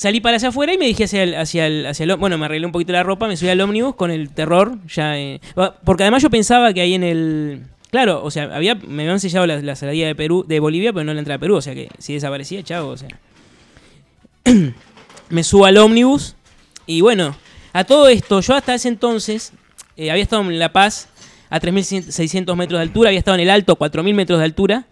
[0.01, 2.45] Salí para allá afuera y me dirigí hacia el, hacia el, hacia el- Bueno, me
[2.45, 4.79] arreglé un poquito la ropa, me subí al ómnibus con el terror.
[4.87, 5.39] ya eh,
[5.85, 7.61] Porque además yo pensaba que ahí en el...
[7.91, 11.03] Claro, o sea, había, me habían sellado la, la salida de Perú, de Bolivia, pero
[11.03, 11.57] no la entrada de Perú.
[11.57, 13.09] O sea que si desaparecía, chavo, o sea.
[15.29, 16.35] me subo al ómnibus
[16.87, 17.35] y bueno,
[17.71, 19.53] a todo esto, yo hasta ese entonces
[19.97, 21.09] eh, había estado en La Paz
[21.51, 24.85] a 3.600 metros de altura, había estado en el Alto a 4.000 metros de altura,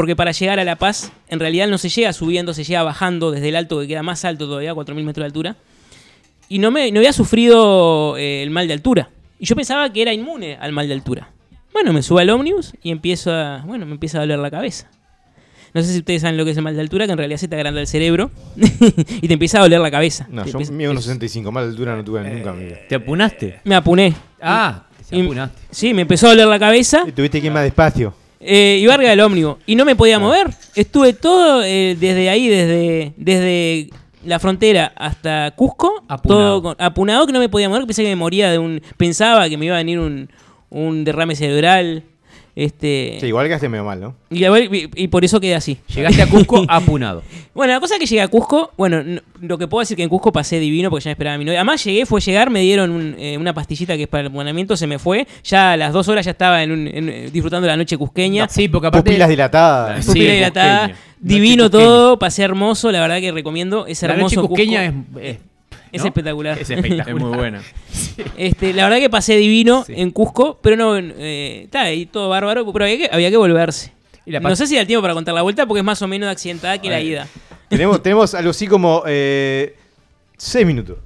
[0.00, 3.30] porque para llegar a La Paz en realidad no se llega subiendo, se llega bajando
[3.32, 5.56] desde el Alto, que queda más alto todavía, a 4.000 metros de altura,
[6.48, 9.10] y no, me, no había sufrido eh, el mal de altura.
[9.38, 11.28] Y yo pensaba que era inmune al mal de altura.
[11.74, 14.88] Bueno, me subo al ómnibus y empiezo a, bueno, me empieza a doler la cabeza.
[15.74, 17.38] No sé si ustedes saben lo que es el mal de altura, que en realidad
[17.38, 20.26] se te agranda el cerebro y te empieza a doler la cabeza.
[20.30, 22.50] No, Te yo empieza- mido unos 65, más de altura no tuve nunca.
[22.52, 22.74] amigo.
[22.88, 23.60] ¿Te apunaste?
[23.64, 24.14] Me apuné.
[24.40, 25.60] Ah, se Y- apunaste.
[25.70, 27.04] Sí, me empezó a doler la cabeza.
[27.06, 28.14] Y tuviste que ir más despacio.
[28.40, 30.48] Eh, iba arriba del ómnibus y no me podía mover.
[30.74, 33.90] Estuve todo eh, desde ahí, desde, desde
[34.24, 36.40] la frontera hasta Cusco, Apunado.
[36.40, 37.84] todo con- apunado que no me podía mover.
[37.86, 38.80] Pensé que me moría de un.
[38.96, 40.30] Pensaba que me iba a venir un,
[40.70, 42.04] un derrame cerebral.
[42.60, 44.14] Este, Sí, igual quedaste medio mal, ¿no?
[44.28, 45.78] y, y- y por eso quedé así.
[45.94, 47.22] Llegaste a Cusco apunado.
[47.54, 50.02] Bueno, la cosa es que llegué a Cusco, bueno, no- lo que puedo decir que
[50.02, 51.60] en Cusco pasé divino porque ya me esperaba mi novia.
[51.60, 54.76] Además llegué, fue llegar, me dieron un, eh, una pastillita que es para el apunamiento,
[54.76, 55.26] se me fue.
[55.42, 58.46] Ya a las dos horas ya estaba en un- en- disfrutando de la noche cusqueña.
[58.50, 59.08] Sí, porque aparte.
[59.10, 60.04] Pupilas dilatadas.
[60.04, 61.00] Sí, Pupila dilatada, cusqueña.
[61.18, 65.18] divino todo, pasé hermoso, la verdad que recomiendo, es La noche hermoso cusqueña Cusco.
[65.20, 65.38] es, es-
[65.92, 66.58] Es espectacular.
[66.58, 67.08] Es espectacular.
[67.16, 67.62] Es muy buena.
[68.36, 69.94] Este, la verdad que pasé divino Sí.
[69.96, 73.92] en Cusco, pero no, eh, está ahí todo bárbaro, pero había que, había que volverse.
[74.26, 76.06] Y la No sé si da tiempo para contar la vuelta porque es más o
[76.08, 77.26] menos accidentada que la ida.
[77.68, 79.74] Tenemos, tenemos algo así como eh,
[80.36, 80.98] seis minutos.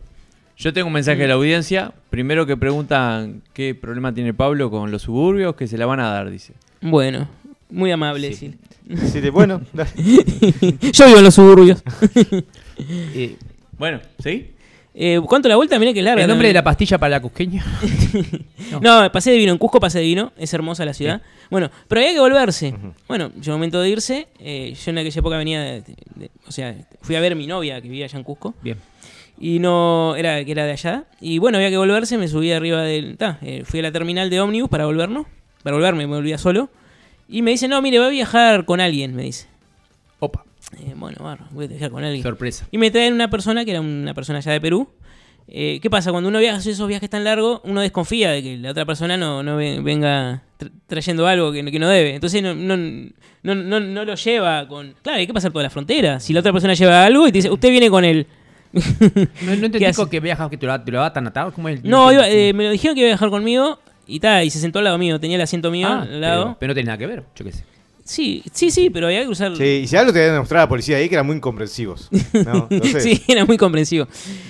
[0.57, 1.93] Yo tengo un mensaje de la audiencia.
[2.11, 6.09] Primero que preguntan qué problema tiene Pablo con los suburbios, que se la van a
[6.11, 6.53] dar, dice.
[6.81, 7.29] Bueno,
[7.71, 8.57] muy amable decir.
[9.03, 9.91] Así de, bueno, dale.
[10.93, 11.83] Yo vivo en los suburbios.
[12.79, 13.37] Eh,
[13.79, 14.51] Bueno, ¿sí?
[14.97, 15.77] Eh, ¿Cuánto la vuelta?
[15.79, 16.23] Mira que larga.
[16.23, 16.51] ¿El nombre ¿no?
[16.51, 17.65] de la pastilla para la cusqueña?
[18.81, 19.53] No, pasé divino.
[19.53, 20.33] En Cusco pasé divino.
[20.37, 21.23] Es hermosa la ciudad.
[21.51, 22.75] Bueno, pero había que volverse.
[23.07, 24.27] Bueno, llegó el momento de irse.
[24.41, 25.83] Eh, yo en aquella época venía de,
[26.17, 28.55] de- O sea, fui a ver a mi novia que vivía allá en Cusco.
[28.63, 28.79] Bien.
[29.39, 30.17] Y no.
[30.17, 31.05] Era que era de allá.
[31.21, 32.19] Y bueno, había que volverse.
[32.19, 33.17] Me subí arriba del.
[33.17, 35.27] ta, eh, fui a la terminal de ómnibus para volvernos.
[35.63, 36.69] Para volverme, me volvía solo.
[37.29, 39.47] Y me dice, no, mire, voy a viajar con alguien, me dice.
[40.19, 40.45] Opa,
[40.79, 42.23] Eh, bueno, barro, voy a viajar con alguien.
[42.23, 42.67] sorpresa.
[42.71, 44.89] Y me traen una persona que era una persona allá de Perú.
[45.47, 46.11] Eh, ¿Qué pasa?
[46.11, 49.43] Cuando uno viaja esos viajes tan largos, uno desconfía de que la otra persona no,
[49.43, 52.15] no ve- venga tra- trayendo algo que, no- que no debe.
[52.15, 54.95] Entonces no, no, no, no, no lo lleva con...
[55.03, 56.19] Claro, hay que pasar toda la frontera.
[56.19, 58.27] Si la otra persona lleva algo y te dice, usted viene con él.
[58.73, 59.79] No, no entendí
[60.11, 61.53] que viajas que te lo, te lo tan atado.
[61.53, 61.85] ¿Cómo es?
[61.85, 64.59] No, iba- eh, me lo dijeron que iba a viajar conmigo y tal, y se
[64.59, 65.21] sentó al lado mío.
[65.21, 66.43] Tenía el asiento mío Ah, al lado.
[66.45, 67.65] Pero, pero no tiene nada que ver, yo qué sé.
[68.05, 69.57] Sí, sí, sí, pero había que cruzar...
[69.57, 72.11] Sí, y si algo te había demostrado a la policía ahí que eran muy incomprensivos.
[72.45, 72.69] ¿no?
[73.01, 74.07] Sí, era muy comprensivo.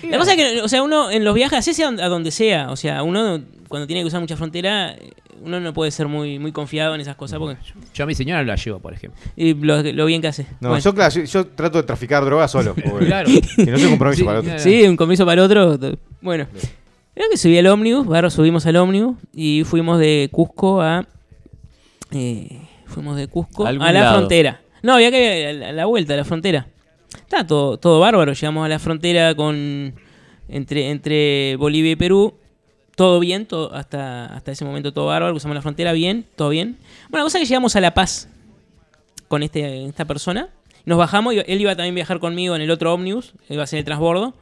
[0.09, 2.71] La cosa es que, o sea, uno en los viajes, así sea a donde sea,
[2.71, 4.97] o sea, uno cuando tiene que usar mucha frontera,
[5.43, 7.57] uno no puede ser muy, muy confiado en esas cosas porque
[7.95, 9.21] Yo a mi señora la llevo, por ejemplo.
[9.37, 10.47] y lo, lo bien que hace.
[10.61, 12.75] No, Bueno, yo, claro, yo, yo trato de traficar drogas solo.
[12.91, 13.29] porque- Claro.
[13.57, 14.51] Que no un compromiso Sí, para otro.
[14.51, 14.63] claro.
[14.65, 15.97] sí, un compromiso para el otro.
[16.21, 16.47] Bueno,
[17.15, 21.07] creo que subí al ómnibus, barro, subimos al ómnibus y fuimos de Cusco a.
[22.13, 22.61] eh,
[22.95, 24.19] fuimos de Cusco A la lado.
[24.19, 24.61] frontera.
[24.83, 26.67] No, había que la, a la vuelta, a la frontera.
[27.17, 28.33] Está todo, todo bárbaro.
[28.33, 29.95] Llegamos a la frontera con
[30.49, 32.35] entre, entre Bolivia y Perú.
[32.97, 35.33] Todo bien, todo, hasta, hasta ese momento todo bárbaro.
[35.33, 36.79] Cruzamos la frontera bien, todo bien.
[37.09, 38.29] Bueno, la cosa es que llegamos a La Paz
[39.29, 40.49] con este, esta persona.
[40.85, 43.67] Nos bajamos, y él iba también a viajar conmigo en el otro ómnibus, iba a
[43.67, 44.35] ser el transbordo.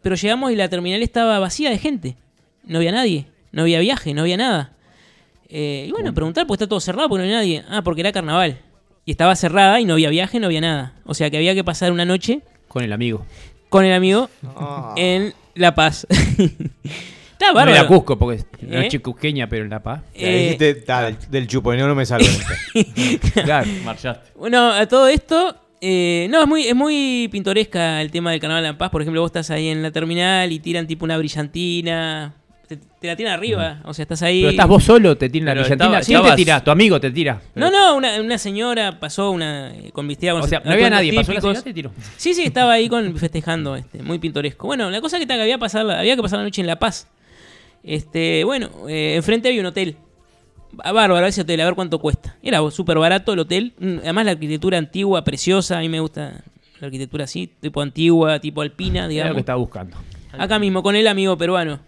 [0.00, 2.16] Pero llegamos y la terminal estaba vacía de gente.
[2.64, 4.71] No había nadie, no había viaje, no había nada.
[5.54, 7.64] Eh, y bueno, preguntar, pues está todo cerrado porque no había nadie.
[7.68, 8.58] Ah, porque era carnaval.
[9.04, 10.94] Y estaba cerrada y no había viaje, no había nada.
[11.04, 13.26] O sea que había que pasar una noche Con el amigo.
[13.68, 14.94] con el amigo Ah.
[14.96, 16.06] en La Paz.
[16.10, 17.70] está No bárbaro.
[17.76, 18.88] era Cusco, porque no ¿Eh?
[18.90, 20.00] es cusqueña, pero en La Paz.
[20.14, 22.26] Ahí Eh, dijiste, "Ta, del, del chupo, y no, no me salgo.
[22.74, 22.80] de
[23.16, 23.42] esta".
[23.44, 23.68] Claro.
[23.84, 24.32] Marchaste.
[24.38, 28.62] Bueno, a todo esto, eh, no, es muy, es muy pintoresca el tema del carnaval
[28.62, 28.90] de La Paz.
[28.90, 32.34] Por ejemplo, vos estás ahí en la terminal y tiran tipo una brillantina.
[32.76, 33.80] Te, te la tiran arriba.
[33.84, 34.40] O sea, estás ahí.
[34.40, 36.00] Pero estás vos solo, te tiran la brillantina.
[36.00, 36.64] ¿Quién te tira?
[36.64, 37.40] Tu amigo te tira.
[37.54, 40.88] No, no, una, una señora pasó una eh, con vestida con O sea, no había
[40.90, 41.92] nadie, pasó la señora te tiró.
[42.16, 44.66] Sí, sí, estaba ahí con festejando, este, muy pintoresco.
[44.66, 47.08] Bueno, la cosa que, que había, pasar, había que pasar la noche en La Paz.
[47.82, 49.96] Este, bueno, eh, enfrente había un hotel.
[50.78, 52.36] Ah, Bárbaro ese hotel, a ver cuánto cuesta.
[52.42, 53.74] Era súper barato el hotel.
[53.78, 55.78] Mm, Además, la arquitectura antigua, preciosa.
[55.78, 56.42] A mí me gusta
[56.80, 59.34] la arquitectura así, tipo antigua, tipo alpina, Era lo digamos.
[59.34, 59.96] que estaba buscando.
[60.38, 61.80] Acá mismo, con el amigo peruano.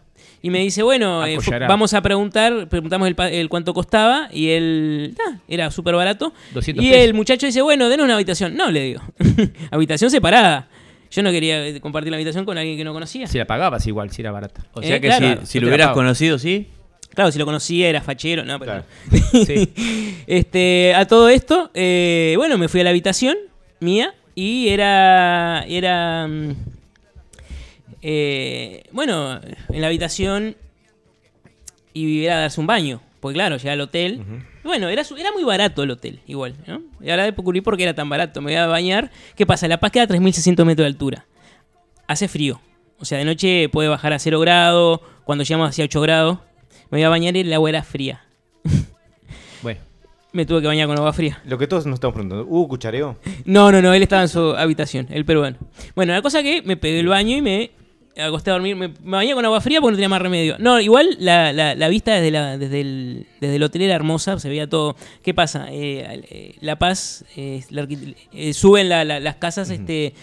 [0.44, 5.38] Y me dice, bueno, eh, vamos a preguntar, preguntamos el, cuánto costaba y él, ah,
[5.48, 6.34] era súper barato.
[6.52, 7.02] 200 y pesos.
[7.02, 8.54] el muchacho dice, bueno, denos una habitación.
[8.54, 9.00] No, le digo,
[9.70, 10.68] habitación separada.
[11.10, 13.26] Yo no quería eh, compartir la habitación con alguien que no conocía.
[13.26, 14.66] Si la pagabas igual, si era barata.
[14.74, 15.40] O sea Eh, que claro.
[15.40, 16.68] si, si lo hubieras conocido, sí.
[17.14, 18.84] Claro, si lo conocía era fachero, no, pero...
[19.10, 19.46] Claro.
[19.46, 19.72] Sí.
[20.26, 23.38] este, a todo esto, eh, bueno, me fui a la habitación
[23.80, 26.54] mía y era, era, mm,
[28.02, 30.56] eh, bueno, en la habitación
[31.92, 34.22] y era a darse un baño, porque claro, llegué al hotel.
[34.64, 36.82] Bueno, era muy barato el hotel, igual, ¿no?
[37.00, 38.40] Y ahora descubrí por qué era tan barato.
[38.40, 39.10] Me voy a bañar.
[39.36, 39.68] ¿Qué pasa?
[39.68, 41.26] La Paz queda a 3.600 metros de altura.
[42.06, 42.60] Hace frío.
[42.98, 45.00] O sea, de noche puede bajar a 0 grados.
[45.24, 46.38] Cuando llegamos hacia 8 grados.
[46.90, 48.24] Me voy a bañar y el agua era fría.
[49.62, 49.80] Bueno,
[50.34, 51.40] Me tuve que bañar con agua fría.
[51.46, 53.16] Lo que todos nos estamos preguntando, ¿hubo cuchareo?
[53.44, 55.56] No, no, no, él estaba en su habitación, el peruano.
[55.94, 57.70] Bueno, la cosa que me pegué el baño y me
[58.20, 58.74] acosté a dormir.
[58.74, 60.56] Me, me bañé con agua fría porque no tenía más remedio.
[60.58, 64.36] No, igual la, la- la vista desde, la, desde, el, desde el hotel era hermosa,
[64.40, 64.96] se veía todo.
[65.22, 65.68] ¿Qué pasa?
[65.70, 67.62] Eh, eh, la Paz, eh,
[68.32, 70.14] eh, suben la- la- las casas este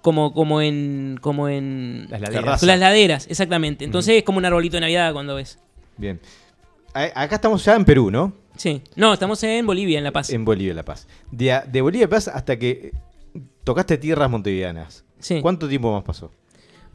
[0.00, 1.18] como, como en...
[1.20, 2.62] Como en las laderas.
[2.64, 3.84] Las laderas, exactamente.
[3.84, 5.58] Entonces es como un arbolito de Navidad cuando ves.
[5.96, 6.18] Bien.
[6.94, 8.32] A- Acá estamos ya en Perú, ¿no?
[8.56, 8.82] Sí.
[8.96, 10.30] No, estamos en Bolivia, en La Paz.
[10.30, 11.06] En Bolivia, La Paz.
[11.30, 12.92] De, Bolivia, La Paz hasta que
[13.64, 15.04] tocaste tierras montevideanas.
[15.18, 15.40] Sí.
[15.40, 16.30] ¿Cuánto tiempo más pasó?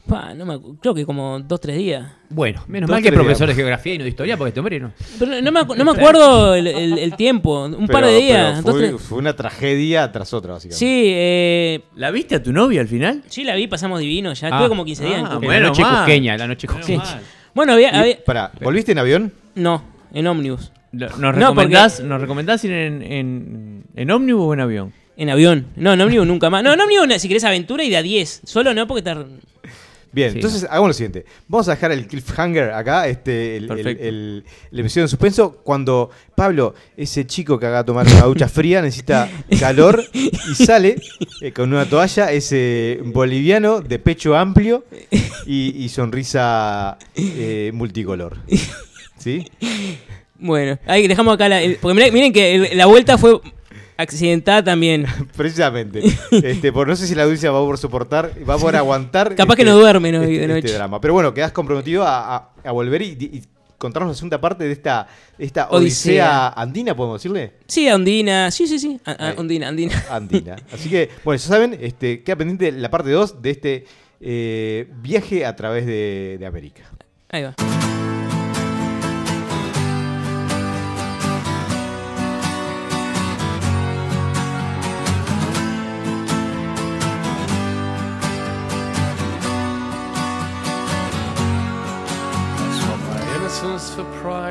[0.07, 2.09] Pa, no me acu- creo que como dos, tres días.
[2.29, 4.79] Bueno, menos Dos, mal que profesor de geografía y no de historia, porque este hombre
[4.79, 4.93] no.
[5.19, 7.65] Pero no me, acu- no me acuerdo el, el- el tiempo.
[7.65, 8.63] Un par de días.
[8.63, 10.79] dos, fue, una tragedia tras otra, básicamente.
[10.79, 13.21] Sí, eh, ¿La viste a tu novia al final?
[13.27, 14.31] sí, la vi, pasamos divino.
[14.33, 15.19] Ya Ah, estuve como 15 días.
[15.19, 15.33] en ah.
[15.33, 15.95] En Bueno, la noche mal.
[15.97, 17.21] cusqueña, la noche cusqueña.
[17.53, 19.33] Bueno, había- pará, ¿volviste en avión?
[19.55, 19.83] No,
[20.13, 20.71] en ómnibus.
[20.97, 24.93] ¿Nos No, recomendás, ¿nos recomendás ir en, en, en ómnibus o en avión?
[25.15, 25.67] En avión.
[25.75, 26.63] No, en ómnibus nunca más.
[26.63, 28.41] No, en ómnibus si querés aventura y de a 10.
[28.45, 29.25] Solo no porque está...
[30.09, 30.37] Bien, Sí.
[30.37, 31.25] entonces hagamos lo siguiente.
[31.47, 34.03] Vamos a dejar el cliffhanger acá, este, el, el, Perfecto.
[34.03, 35.57] el- el episodio en suspenso.
[35.63, 39.29] Cuando Pablo, ese chico que haga tomar una ducha fría, necesita
[39.59, 40.95] calor y sale
[41.41, 44.85] eh, con una toalla, ese boliviano de pecho amplio
[45.45, 48.37] y, y sonrisa eh, multicolor.
[49.19, 49.45] ¿Sí?
[50.39, 51.59] Bueno, ahí dejamos acá la...
[51.81, 53.39] porque miren, miren que la vuelta fue
[53.97, 55.05] accidentada también.
[55.35, 56.01] Precisamente.
[56.31, 59.35] Este, por no sé si la audiencia va a poder soportar, va a poder aguantar.
[59.35, 60.59] Capaz que este- no duermen hoy este, de noche.
[60.67, 61.01] este drama.
[61.01, 63.43] Pero bueno, quedás comprometido a, a- a volver y, y
[63.79, 65.07] contarnos la segunda parte de esta,
[65.37, 66.13] esta odisea.
[66.23, 66.47] Odisea.
[66.49, 67.53] andina, podemos decirle.
[67.67, 68.51] Sí, Ondina.
[68.51, 68.99] Sí, sí, sí.
[69.05, 69.33] A- a- Ahí.
[69.37, 70.03] Ondina, Andina.
[70.11, 70.55] Andina.
[70.71, 73.85] Así que, bueno, ya saben, este, queda pendiente la parte 2 de este
[74.21, 76.83] eh, viaje a través de, de América.
[77.29, 77.55] Ahí va.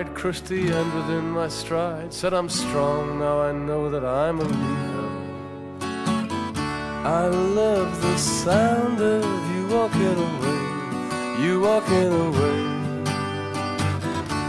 [0.07, 2.13] For pride, crushed the end within my stride.
[2.13, 4.97] Said I'm strong, now I know that I'm a leader.
[7.05, 13.07] I love the sound of you walking away, you walking away.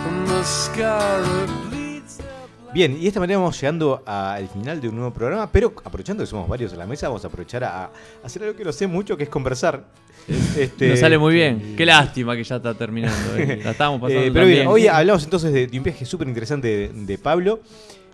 [0.07, 1.21] And the scar
[1.69, 5.51] bleeds up Bien, y de esta manera vamos llegando al final de un nuevo programa,
[5.51, 7.91] pero aprovechando que somos varios en la mesa, vamos a aprovechar a, a
[8.23, 9.85] hacer algo que no sé mucho, que es conversar.
[10.57, 11.75] Este, Nos sale muy bien.
[11.77, 13.37] Qué lástima que ya está terminando.
[13.37, 13.61] eh.
[13.63, 16.67] La estábamos pasando Eh, pero bien, hoy hablamos entonces de, de un viaje súper interesante
[16.67, 17.61] de, de Pablo.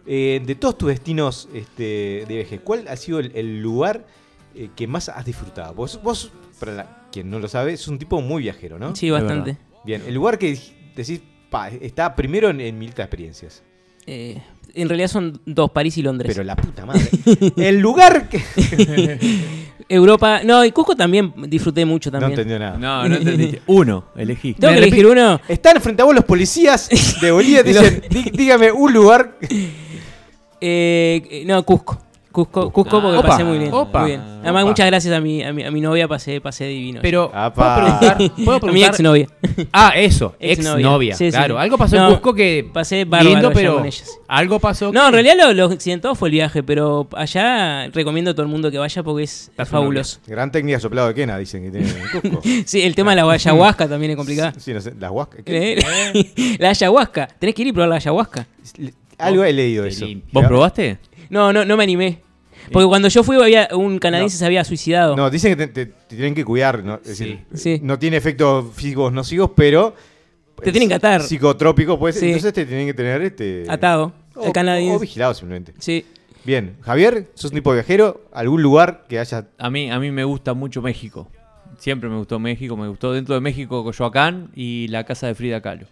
[0.05, 4.05] Eh, de todos tus destinos este, de viaje, ¿cuál ha sido el, el lugar
[4.53, 5.74] eh, que más has disfrutado?
[5.74, 8.95] Vos, vos, para la- quien no lo sabe, es un tipo muy viajero, ¿no?
[8.95, 9.57] Sí, bastante.
[9.86, 10.57] Bien, el lugar que
[10.95, 13.64] decís, pa, está primero en, en mi lista de experiencias.
[14.05, 14.41] Eh,
[14.76, 16.32] en realidad son dos, París y Londres.
[16.36, 17.07] Pero la puta madre.
[17.57, 18.41] el lugar que.
[19.89, 20.41] Europa.
[20.43, 22.39] No, y Cusco también disfruté mucho no también.
[22.39, 22.77] entendió nada.
[22.77, 23.61] No, no entendiste.
[23.67, 24.61] Uno, elegiste.
[24.61, 25.39] Tengo que Me elegir uno.
[25.47, 26.89] Están frente a vos los policías
[27.21, 29.36] de Bolivia te dicen, "Dí- dígame un lugar.
[30.61, 31.99] Eh, no, Cusco.
[32.34, 33.71] Cusco, Cusco porque Opa, pasé muy bien.
[33.71, 34.21] opa, muy bien.
[34.41, 34.69] Además, opa.
[34.71, 36.99] muchas gracias a mi, a mi, a mi novia, pasé, pasé divino.
[37.03, 37.31] Pero.
[37.31, 38.17] ¿puedo preguntar?
[38.43, 38.89] ¿Puedo a mi preguntar?
[38.89, 39.27] exnovia.
[39.71, 41.13] Ah, eso, Exnovia.
[41.15, 41.31] Sí, sí.
[41.31, 42.67] claro, algo pasó No, en Cusco que.
[42.73, 44.11] pasé bárbaro lindo, pero con ella, sí.
[44.27, 44.91] algo pasó.
[44.91, 48.51] No, en realidad lo, lo accidentado fue el viaje, pero allá recomiendo a todo el
[48.51, 50.19] mundo que vaya porque es fabuloso.
[50.25, 52.41] Gran técnica soplado de Kena, dicen que tiene en Cusco.
[52.65, 54.53] Sí, el tema de la ayahuasca también es complicado.
[54.57, 55.41] Sí, no sé, las huascas.
[55.45, 55.73] ¿qué?
[55.73, 56.57] ¿Eh?
[56.57, 57.27] la ayahuasca.
[57.38, 58.47] Tenés que ir y probar la ayahuasca.
[59.19, 60.07] Algo he leído eso.
[60.31, 60.97] ¿Vos probaste?
[61.34, 62.21] No, no, no me animé.
[62.71, 65.15] Porque cuando yo fui había un canadiense se había suicidado.
[65.17, 66.84] No, dicen que te, te- te tienen que cuidar.
[66.84, 66.95] ¿no?
[66.95, 67.79] Es decir, Sí.
[67.84, 69.93] no tiene efectos físicos nocivos, pero.
[70.63, 71.21] Te tienen que atar.
[71.23, 72.17] Psicotrópico, pues.
[72.17, 72.27] Sí.
[72.27, 73.65] Entonces te tienen que tener este.
[73.67, 74.13] Atado.
[74.36, 74.95] O, el canadiense.
[74.95, 75.73] o vigilado simplemente.
[75.79, 76.05] Sí.
[76.45, 78.21] Bien, Javier, sos un tipo de viajero.
[78.31, 79.47] ¿Algún lugar que haya.
[79.57, 81.27] A mí, a mí me gusta mucho México.
[81.79, 82.77] Siempre me gustó México.
[82.77, 85.88] Me gustó dentro de México Coyoacán y la casa de Frida Kahlo.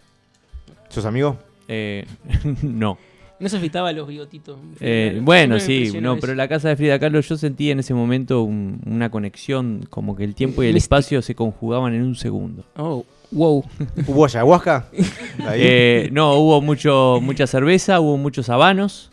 [0.88, 1.36] ¿Sos amigo?
[1.68, 2.06] Eh,
[2.62, 2.96] no.
[3.42, 4.56] No se afeitaba los bigotitos.
[4.80, 6.20] Eh, bueno, sí, no, eso.
[6.20, 10.14] pero la casa de Frida Kahlo yo sentí en ese momento un- una conexión, como
[10.16, 10.96] que el tiempo y el Mística.
[10.96, 12.64] espacio se conjugaban en un segundo.
[12.76, 13.64] Oh, wow.
[14.06, 14.86] ¿Hubo ayahuasca?
[15.46, 15.60] Ahí.
[15.60, 19.10] Eh, no, hubo mucho, mucha cerveza, hubo muchos habanos.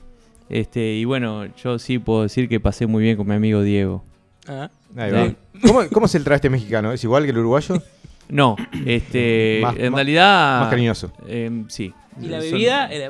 [0.47, 4.03] Este, y bueno, yo sí puedo decir que pasé muy bien con mi amigo Diego.
[4.47, 4.69] Ah.
[4.95, 5.33] Ahí va.
[5.65, 6.91] ¿Cómo, ¿Cómo es el travesti mexicano?
[6.91, 7.81] ¿Es igual que el uruguayo?
[8.31, 8.55] No,
[8.85, 10.59] este, Más- en más- realidad.
[10.59, 11.11] más cariñoso.
[11.27, 11.91] em, sí.
[12.21, 12.85] ¿Y la Son- bebida?
[12.93, 13.09] Eh, la-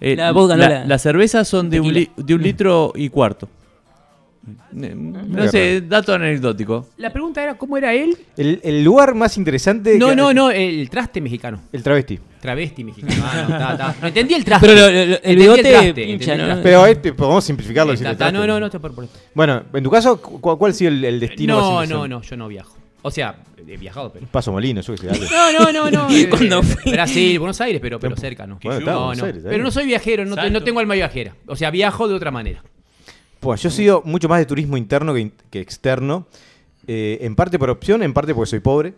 [0.00, 2.26] eh, la vodka, no la- la- las cervezas son de un, li- tequila.
[2.26, 3.48] de un litro y cuarto.
[4.80, 6.86] Eh, No sé, dato anecdótico.
[6.96, 8.16] La pregunta era: ¿cómo era él?
[8.36, 9.98] El, el lugar más interesante.
[9.98, 11.60] No, que- no, no, el traste mexicano.
[11.70, 12.18] El travesti.
[12.40, 13.12] Travesti mexicano.
[13.26, 13.96] Ah, no, ta, ta.
[14.00, 14.66] No entendí el traste.
[14.66, 16.44] Pero lo- lo- el Entendí bigote traste, pincha, entendí el ¿no?
[16.46, 16.62] traste.
[16.62, 17.94] Pero este, podemos simplificarlo.
[17.94, 18.32] Traste.
[18.32, 19.18] no, no, no, está por, por esto.
[19.34, 22.08] Bueno, en tu caso, cu- ¿cuál ha sido el, el destino más No, interesante?
[22.08, 22.77] no, no, yo no viajo.
[23.02, 23.36] O sea,
[23.66, 24.26] he viajado, pero.
[24.26, 25.08] Paso Molino, yo qué sé.
[25.10, 25.24] algo.
[25.30, 26.10] No, no, no, no.
[26.14, 26.28] eh.
[26.90, 28.58] Brasil, Buenos Aires, pero, pero cerca, ¿no?
[28.62, 29.24] Bueno, está, no, Buenos no.
[29.26, 29.64] Aires, está Pero bien.
[29.64, 31.34] no soy viajero, no, te- no tengo alma viajera.
[31.46, 32.62] O sea, viajo de otra manera.
[33.40, 36.26] Pues yo he sido mucho más de turismo interno que, in- que externo.
[36.88, 38.94] eh, en parte por opción, en parte porque soy pobre.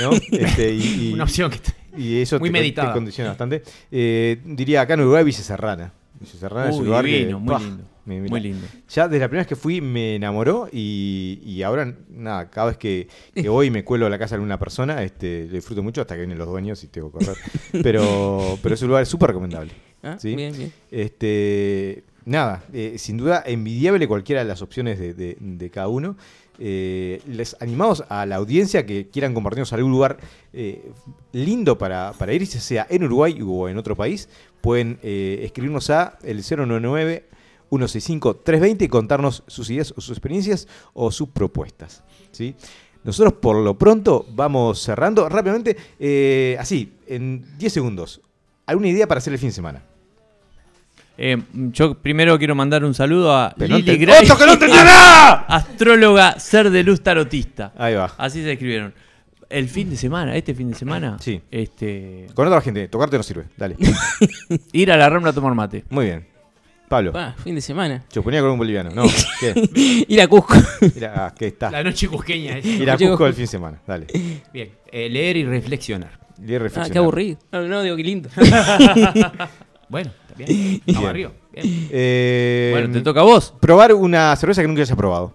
[0.00, 0.10] ¿no?
[0.32, 1.60] Este, y, y- Una opción que.
[1.96, 2.92] y eso muy te, te meditada.
[2.92, 3.62] condiciona bastante.
[3.92, 5.92] Eh, diría acá en Uruguay, Vice Serrana.
[6.18, 7.44] Vice Serrana es un lugar divino, que.
[7.44, 7.60] muy ¡pah!
[7.60, 7.84] lindo.
[8.06, 8.66] Me- Muy lindo.
[8.88, 12.76] Ya desde la primera vez que fui me enamoró y, y ahora, nada, cada vez
[12.76, 15.82] que, que voy y me cuelo a la casa de alguna persona, este, lo disfruto
[15.82, 17.36] mucho hasta que vienen los dueños y tengo que correr.
[17.82, 19.72] Pero, pero es un lugar súper recomendable.
[20.02, 20.36] Ah, ¿sí?
[20.36, 20.72] bien, bien.
[20.90, 26.16] Este, nada, eh, sin duda envidiable cualquiera de las opciones de, de- de cada uno.
[26.58, 30.18] Eh, les animamos a la audiencia que quieran compartirnos algún lugar
[30.52, 30.92] eh,
[31.32, 34.28] lindo para, para ir, ya sea en Uruguay o en otro país.
[34.60, 37.24] Pueden escribirnos a el 099
[37.78, 42.02] 165 320 y contarnos sus ideas o sus experiencias o sus propuestas.
[42.32, 42.54] ¿sí?
[43.04, 48.20] Nosotros por lo pronto vamos cerrando rápidamente, eh, así, en 10 segundos.
[48.66, 49.82] ¿Alguna idea para hacer el fin de semana?
[51.16, 54.46] Eh, yo primero quiero mandar un saludo a Pero no Lili te- Gray, ¡Otto que
[54.46, 55.32] no nada!
[55.48, 57.72] astróloga, ser de luz tarotista.
[57.76, 58.12] Ahí va.
[58.18, 58.92] Así se escribieron.
[59.50, 61.40] El fin de semana, este fin de semana, Sí.
[61.50, 63.44] este, Con otra gente, tocarte no sirve.
[63.56, 63.76] Dale.
[64.72, 65.84] ir a la Rambla a tomar mate.
[65.90, 66.26] Muy bien.
[66.88, 67.12] Pablo.
[67.12, 68.04] Pa, fin de semana.
[68.10, 68.90] Chuponía con un boliviano.
[68.90, 69.04] No,
[69.40, 70.04] ¿qué?
[70.08, 70.54] Ir a Cusco.
[70.94, 71.70] Mira, ah, ¿qué está?
[71.70, 72.58] La noche cusqueña.
[72.58, 72.64] es.
[72.66, 73.80] Ir a Cusco el fin de semana.
[73.86, 74.06] Dale.
[74.52, 76.18] Bien, eh, leer y reflexionar.
[76.38, 76.90] Y Ah, reflexionar.
[76.92, 77.38] qué aburrido.
[77.52, 78.28] No, no, digo, qué lindo.
[79.88, 80.80] Bueno, está bien.
[80.86, 81.06] Vamos Bien.
[81.10, 81.30] arriba.
[81.52, 81.88] Bien.
[81.92, 83.54] Eh, Bueno, te toca a vos.
[83.60, 85.34] Probar una cerveza que nunca hayas probado.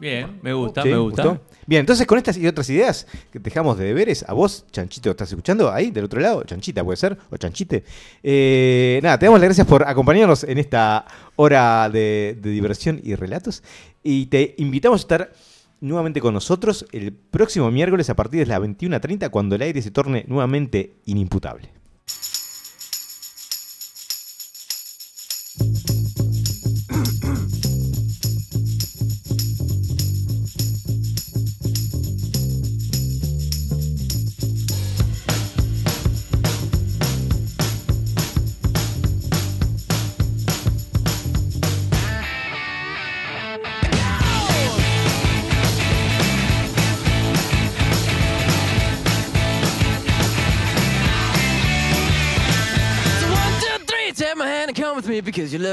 [0.00, 0.88] Bien, me gusta, ¿Sí?
[0.88, 1.24] me gusta.
[1.24, 1.44] ¿Gustó?
[1.66, 5.28] Bien, entonces con estas y otras ideas que dejamos de deberes, a vos, Chanchito, ¿estás
[5.30, 6.44] escuchando ahí del otro lado?
[6.44, 7.84] Chanchita puede ser, o Chanchite.
[8.22, 11.04] Eh, nada, te damos las gracias por acompañarnos en esta
[11.36, 13.62] hora de, de diversión y relatos.
[14.02, 15.32] Y te invitamos a estar
[15.80, 19.90] nuevamente con nosotros el próximo miércoles a partir de las 21.30 cuando el aire se
[19.90, 21.77] torne nuevamente inimputable.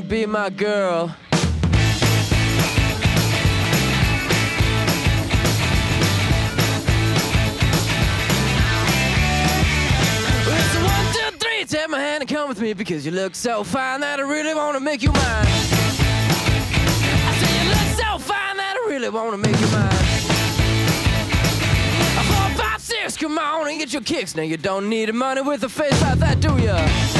[0.00, 1.14] Be my girl?
[10.46, 11.64] It's one, two, three.
[11.64, 14.54] Take my hand and come with me because you look so fine that I really
[14.54, 15.46] want to make you mine.
[17.26, 19.90] I say you look so fine that I really want to make you mine.
[22.26, 24.34] Four, five, six, come on and get your kicks.
[24.34, 27.19] Now you don't need money with a face like that, do ya?